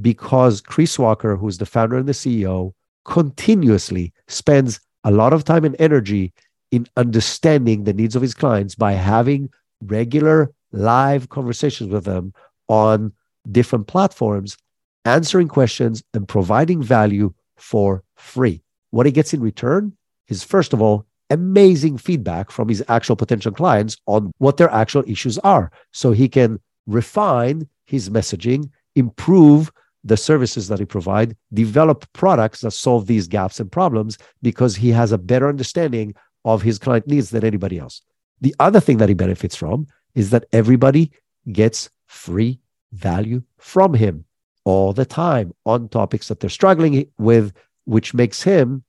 because 0.00 0.60
Chris 0.60 0.98
Walker, 0.98 1.36
who's 1.36 1.58
the 1.58 1.66
founder 1.66 1.96
and 1.96 2.08
the 2.08 2.12
CEO, 2.12 2.72
continuously 3.04 4.12
spends 4.28 4.80
a 5.02 5.10
lot 5.10 5.32
of 5.32 5.42
time 5.42 5.64
and 5.64 5.74
energy 5.80 6.32
in 6.70 6.86
understanding 6.96 7.82
the 7.82 7.92
needs 7.92 8.14
of 8.14 8.22
his 8.22 8.32
clients 8.32 8.76
by 8.76 8.92
having 8.92 9.50
regular 9.86 10.52
live 10.72 11.28
conversations 11.28 11.90
with 11.90 12.04
them 12.04 12.32
on 12.68 13.12
different 13.50 13.86
platforms, 13.86 14.56
answering 15.04 15.48
questions 15.48 16.02
and 16.14 16.26
providing 16.28 16.82
value 16.82 17.32
for 17.56 18.02
free. 18.16 18.62
What 18.90 19.06
he 19.06 19.12
gets 19.12 19.34
in 19.34 19.40
return 19.40 19.96
is, 20.28 20.42
first 20.42 20.72
of 20.72 20.80
all, 20.80 21.06
amazing 21.30 21.96
feedback 21.96 22.50
from 22.50 22.68
his 22.68 22.84
actual 22.88 23.16
potential 23.16 23.52
clients 23.52 23.96
on 24.06 24.30
what 24.38 24.58
their 24.58 24.70
actual 24.70 25.02
issues 25.06 25.38
are. 25.38 25.70
So 25.92 26.12
he 26.12 26.28
can 26.28 26.60
refine 26.86 27.68
his 27.86 28.10
messaging, 28.10 28.70
improve 28.94 29.72
the 30.04 30.16
services 30.16 30.68
that 30.68 30.78
he 30.78 30.84
provide, 30.84 31.36
develop 31.54 32.04
products 32.12 32.60
that 32.60 32.72
solve 32.72 33.06
these 33.06 33.28
gaps 33.28 33.60
and 33.60 33.70
problems 33.70 34.18
because 34.42 34.76
he 34.76 34.90
has 34.90 35.12
a 35.12 35.18
better 35.18 35.48
understanding 35.48 36.14
of 36.44 36.62
his 36.62 36.78
client 36.78 37.06
needs 37.06 37.30
than 37.30 37.44
anybody 37.44 37.78
else. 37.78 38.02
The 38.42 38.54
other 38.58 38.80
thing 38.80 38.98
that 38.98 39.08
he 39.08 39.14
benefits 39.14 39.56
from 39.56 39.86
is 40.14 40.30
that 40.30 40.44
everybody 40.52 41.12
gets 41.50 41.88
free 42.06 42.60
value 42.92 43.42
from 43.56 43.94
him 43.94 44.24
all 44.64 44.92
the 44.92 45.06
time 45.06 45.54
on 45.64 45.88
topics 45.88 46.28
that 46.28 46.40
they're 46.40 46.50
struggling 46.50 47.06
with, 47.18 47.52
which 47.84 48.14
makes 48.14 48.42
him 48.42 48.84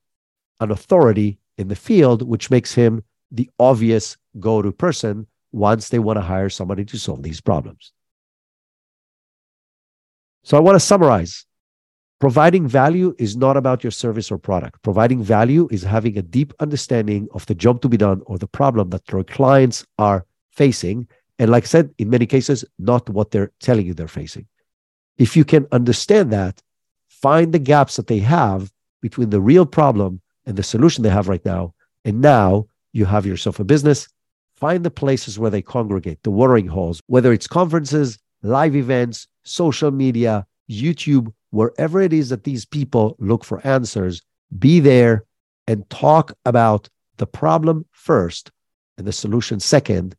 an 0.60 0.70
authority 0.70 1.38
in 1.56 1.68
the 1.68 1.76
field, 1.76 2.22
which 2.22 2.50
makes 2.50 2.74
him 2.74 3.02
the 3.30 3.48
obvious 3.58 4.16
go 4.40 4.60
to 4.60 4.72
person 4.72 5.26
once 5.52 5.88
they 5.88 6.00
want 6.00 6.16
to 6.16 6.20
hire 6.20 6.50
somebody 6.50 6.84
to 6.84 6.98
solve 6.98 7.22
these 7.22 7.40
problems. 7.40 7.92
So 10.42 10.56
I 10.56 10.60
want 10.60 10.76
to 10.76 10.80
summarize. 10.80 11.46
Providing 12.24 12.66
value 12.66 13.14
is 13.18 13.36
not 13.36 13.54
about 13.54 13.84
your 13.84 13.90
service 13.90 14.32
or 14.32 14.38
product. 14.38 14.80
Providing 14.80 15.22
value 15.22 15.68
is 15.70 15.82
having 15.82 16.16
a 16.16 16.22
deep 16.22 16.54
understanding 16.58 17.28
of 17.32 17.44
the 17.44 17.54
job 17.54 17.82
to 17.82 17.88
be 17.90 17.98
done 17.98 18.22
or 18.24 18.38
the 18.38 18.46
problem 18.46 18.88
that 18.88 19.02
your 19.12 19.22
clients 19.24 19.84
are 19.98 20.24
facing. 20.50 21.06
And 21.38 21.50
like 21.50 21.64
I 21.64 21.66
said, 21.66 21.94
in 21.98 22.08
many 22.08 22.24
cases, 22.24 22.64
not 22.78 23.10
what 23.10 23.30
they're 23.30 23.52
telling 23.60 23.84
you 23.84 23.92
they're 23.92 24.08
facing. 24.08 24.46
If 25.18 25.36
you 25.36 25.44
can 25.44 25.66
understand 25.70 26.32
that, 26.32 26.62
find 27.10 27.52
the 27.52 27.58
gaps 27.58 27.96
that 27.96 28.06
they 28.06 28.20
have 28.20 28.72
between 29.02 29.28
the 29.28 29.42
real 29.42 29.66
problem 29.66 30.22
and 30.46 30.56
the 30.56 30.62
solution 30.62 31.02
they 31.02 31.10
have 31.10 31.28
right 31.28 31.44
now. 31.44 31.74
And 32.06 32.22
now 32.22 32.68
you 32.94 33.04
have 33.04 33.26
yourself 33.26 33.60
a 33.60 33.64
business. 33.64 34.08
Find 34.54 34.82
the 34.82 34.90
places 34.90 35.38
where 35.38 35.50
they 35.50 35.60
congregate, 35.60 36.22
the 36.22 36.30
watering 36.30 36.68
holes, 36.68 37.02
whether 37.06 37.34
it's 37.34 37.46
conferences, 37.46 38.18
live 38.42 38.74
events, 38.74 39.28
social 39.42 39.90
media, 39.90 40.46
YouTube, 40.70 41.30
wherever 41.54 42.00
it 42.00 42.12
is 42.12 42.30
that 42.30 42.44
these 42.44 42.64
people 42.64 43.16
look 43.18 43.44
for 43.44 43.64
answers, 43.64 44.20
be 44.58 44.80
there 44.80 45.24
and 45.68 45.88
talk 45.88 46.32
about 46.44 46.88
the 47.16 47.26
problem 47.26 47.86
first 47.92 48.50
and 48.98 49.06
the 49.06 49.12
solution 49.12 49.60
second. 49.60 50.16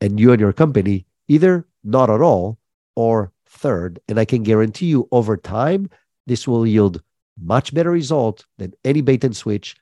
And 0.00 0.20
you 0.20 0.30
and 0.30 0.40
your 0.40 0.52
company, 0.52 1.06
either 1.26 1.66
not 1.82 2.08
at 2.08 2.20
all 2.20 2.58
or 2.94 3.32
third. 3.46 3.98
And 4.08 4.20
I 4.20 4.24
can 4.24 4.44
guarantee 4.44 4.86
you 4.86 5.08
over 5.10 5.36
time, 5.36 5.90
this 6.28 6.46
will 6.46 6.64
yield 6.64 7.02
much 7.42 7.74
better 7.74 7.90
result 7.90 8.46
than 8.58 8.72
any 8.84 9.00
bait 9.00 9.24
and 9.24 9.36
switch, 9.36 9.76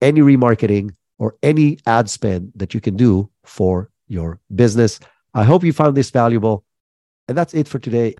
any 0.00 0.20
remarketing, 0.20 0.96
or 1.18 1.36
any 1.44 1.78
ad 1.86 2.10
spend 2.10 2.52
that 2.56 2.74
you 2.74 2.80
can 2.80 2.96
do 2.96 3.30
for 3.44 3.90
your 4.08 4.40
business. 4.52 4.98
I 5.34 5.44
hope 5.44 5.62
you 5.62 5.72
found 5.72 5.96
this 5.96 6.10
valuable. 6.10 6.64
And 7.28 7.38
that's 7.38 7.54
it 7.54 7.68
for 7.68 7.78
today. 7.78 8.16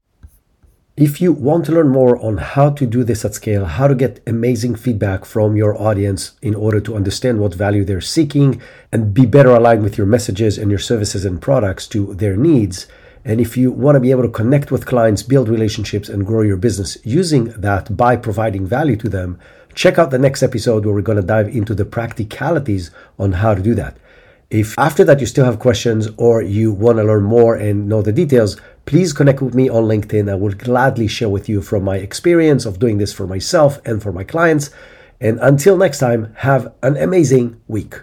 If 0.97 1.23
you 1.23 1.33
want 1.33 1.65
to 1.67 1.73
learn 1.73 1.89
more 1.89 2.23
on 2.23 2.37
how 2.37 2.69
to 2.69 2.85
do 2.85 3.03
this 3.03 3.25
at 3.25 3.33
scale, 3.33 3.65
how 3.65 3.89
to 3.89 3.95
get 3.95 4.21
amazing 4.27 4.75
feedback 4.75 5.25
from 5.25 5.57
your 5.57 5.81
audience 5.81 6.33
in 6.43 6.55
order 6.55 6.81
to 6.81 6.95
understand 6.95 7.41
what 7.41 7.55
value 7.55 7.83
they're 7.83 8.03
seeking 8.03 8.61
and 8.93 9.15
be 9.15 9.25
better 9.25 9.49
aligned 9.49 9.83
with 9.85 9.97
your 9.97 10.07
messages 10.07 10.59
and 10.59 10.71
your 10.71 10.79
services 10.79 11.25
and 11.25 11.41
products 11.41 11.87
to 11.89 12.13
their 12.13 12.37
needs, 12.37 12.89
and 13.25 13.41
if 13.41 13.57
you 13.57 13.73
want 13.73 13.97
to 13.97 14.01
be 14.01 14.11
able 14.11 14.25
to 14.25 14.29
connect 14.29 14.71
with 14.71 14.85
clients, 14.85 15.23
build 15.23 15.49
relationships, 15.49 16.11
and 16.11 16.27
grow 16.27 16.43
your 16.43 16.59
business 16.59 16.99
using 17.05 17.45
that 17.59 17.97
by 17.97 18.15
providing 18.15 18.67
value 18.67 18.97
to 18.97 19.09
them, 19.09 19.39
check 19.75 19.99
out 19.99 20.11
the 20.11 20.19
next 20.19 20.43
episode 20.43 20.85
where 20.85 20.95
we're 20.95 21.01
going 21.01 21.17
to 21.17 21.23
dive 21.23 21.49
into 21.49 21.75
the 21.75 21.87
practicalities 21.87 22.91
on 23.19 23.33
how 23.33 23.55
to 23.55 23.63
do 23.63 23.75
that. 23.75 23.97
If 24.51 24.79
after 24.79 25.03
that 25.05 25.21
you 25.21 25.25
still 25.25 25.47
have 25.47 25.59
questions 25.59 26.11
or 26.19 26.43
you 26.43 26.73
want 26.73 26.99
to 26.99 27.05
learn 27.05 27.23
more 27.23 27.55
and 27.55 27.89
know 27.89 28.03
the 28.03 28.13
details, 28.13 28.61
please 28.85 29.13
connect 29.13 29.41
with 29.41 29.55
me 29.55 29.69
on 29.69 29.85
LinkedIn. 29.85 30.31
I 30.31 30.35
will 30.35 30.53
gladly 30.53 31.09
share 31.09 31.29
with 31.29 31.49
you 31.49 31.63
from 31.63 31.85
my 31.85 31.97
experience 31.97 32.67
of 32.67 32.79
doing 32.79 32.99
this 32.99 33.13
for 33.13 33.27
myself 33.27 33.81
and 33.85 34.03
for 34.03 34.13
my 34.13 34.25
clients. 34.25 34.71
And 35.21 35.39
until 35.41 35.77
next 35.77 35.99
time, 35.99 36.35
have 36.39 36.73
an 36.83 36.97
amazing 36.97 37.61
week. 37.69 38.01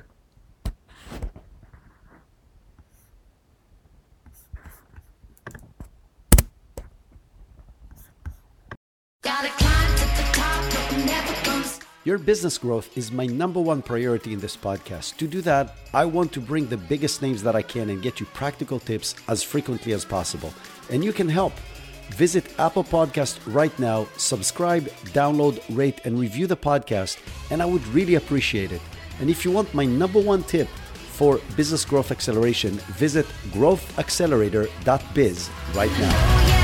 Your 12.09 12.17
business 12.17 12.57
growth 12.57 12.97
is 12.97 13.11
my 13.11 13.27
number 13.27 13.61
one 13.61 13.83
priority 13.83 14.33
in 14.33 14.39
this 14.39 14.57
podcast. 14.57 15.17
To 15.17 15.27
do 15.27 15.41
that, 15.41 15.77
I 15.93 16.05
want 16.05 16.31
to 16.31 16.41
bring 16.41 16.65
the 16.65 16.75
biggest 16.75 17.21
names 17.21 17.43
that 17.43 17.55
I 17.55 17.61
can 17.61 17.91
and 17.91 18.01
get 18.01 18.19
you 18.19 18.25
practical 18.33 18.79
tips 18.79 19.13
as 19.27 19.43
frequently 19.43 19.93
as 19.93 20.05
possible. 20.05 20.51
And 20.89 21.03
you 21.03 21.13
can 21.13 21.29
help. 21.29 21.53
Visit 22.15 22.51
Apple 22.57 22.83
Podcast 22.83 23.37
right 23.45 23.77
now, 23.77 24.07
subscribe, 24.17 24.85
download, 25.13 25.61
rate, 25.69 26.01
and 26.03 26.19
review 26.19 26.47
the 26.47 26.57
podcast, 26.57 27.19
and 27.51 27.61
I 27.61 27.67
would 27.67 27.85
really 27.89 28.15
appreciate 28.15 28.71
it. 28.71 28.81
And 29.19 29.29
if 29.29 29.45
you 29.45 29.51
want 29.51 29.71
my 29.75 29.85
number 29.85 30.19
one 30.19 30.41
tip 30.41 30.67
for 31.13 31.39
business 31.55 31.85
growth 31.85 32.09
acceleration, 32.09 32.71
visit 32.97 33.27
growthaccelerator.biz 33.53 35.49
right 35.75 35.99
now. 35.99 36.58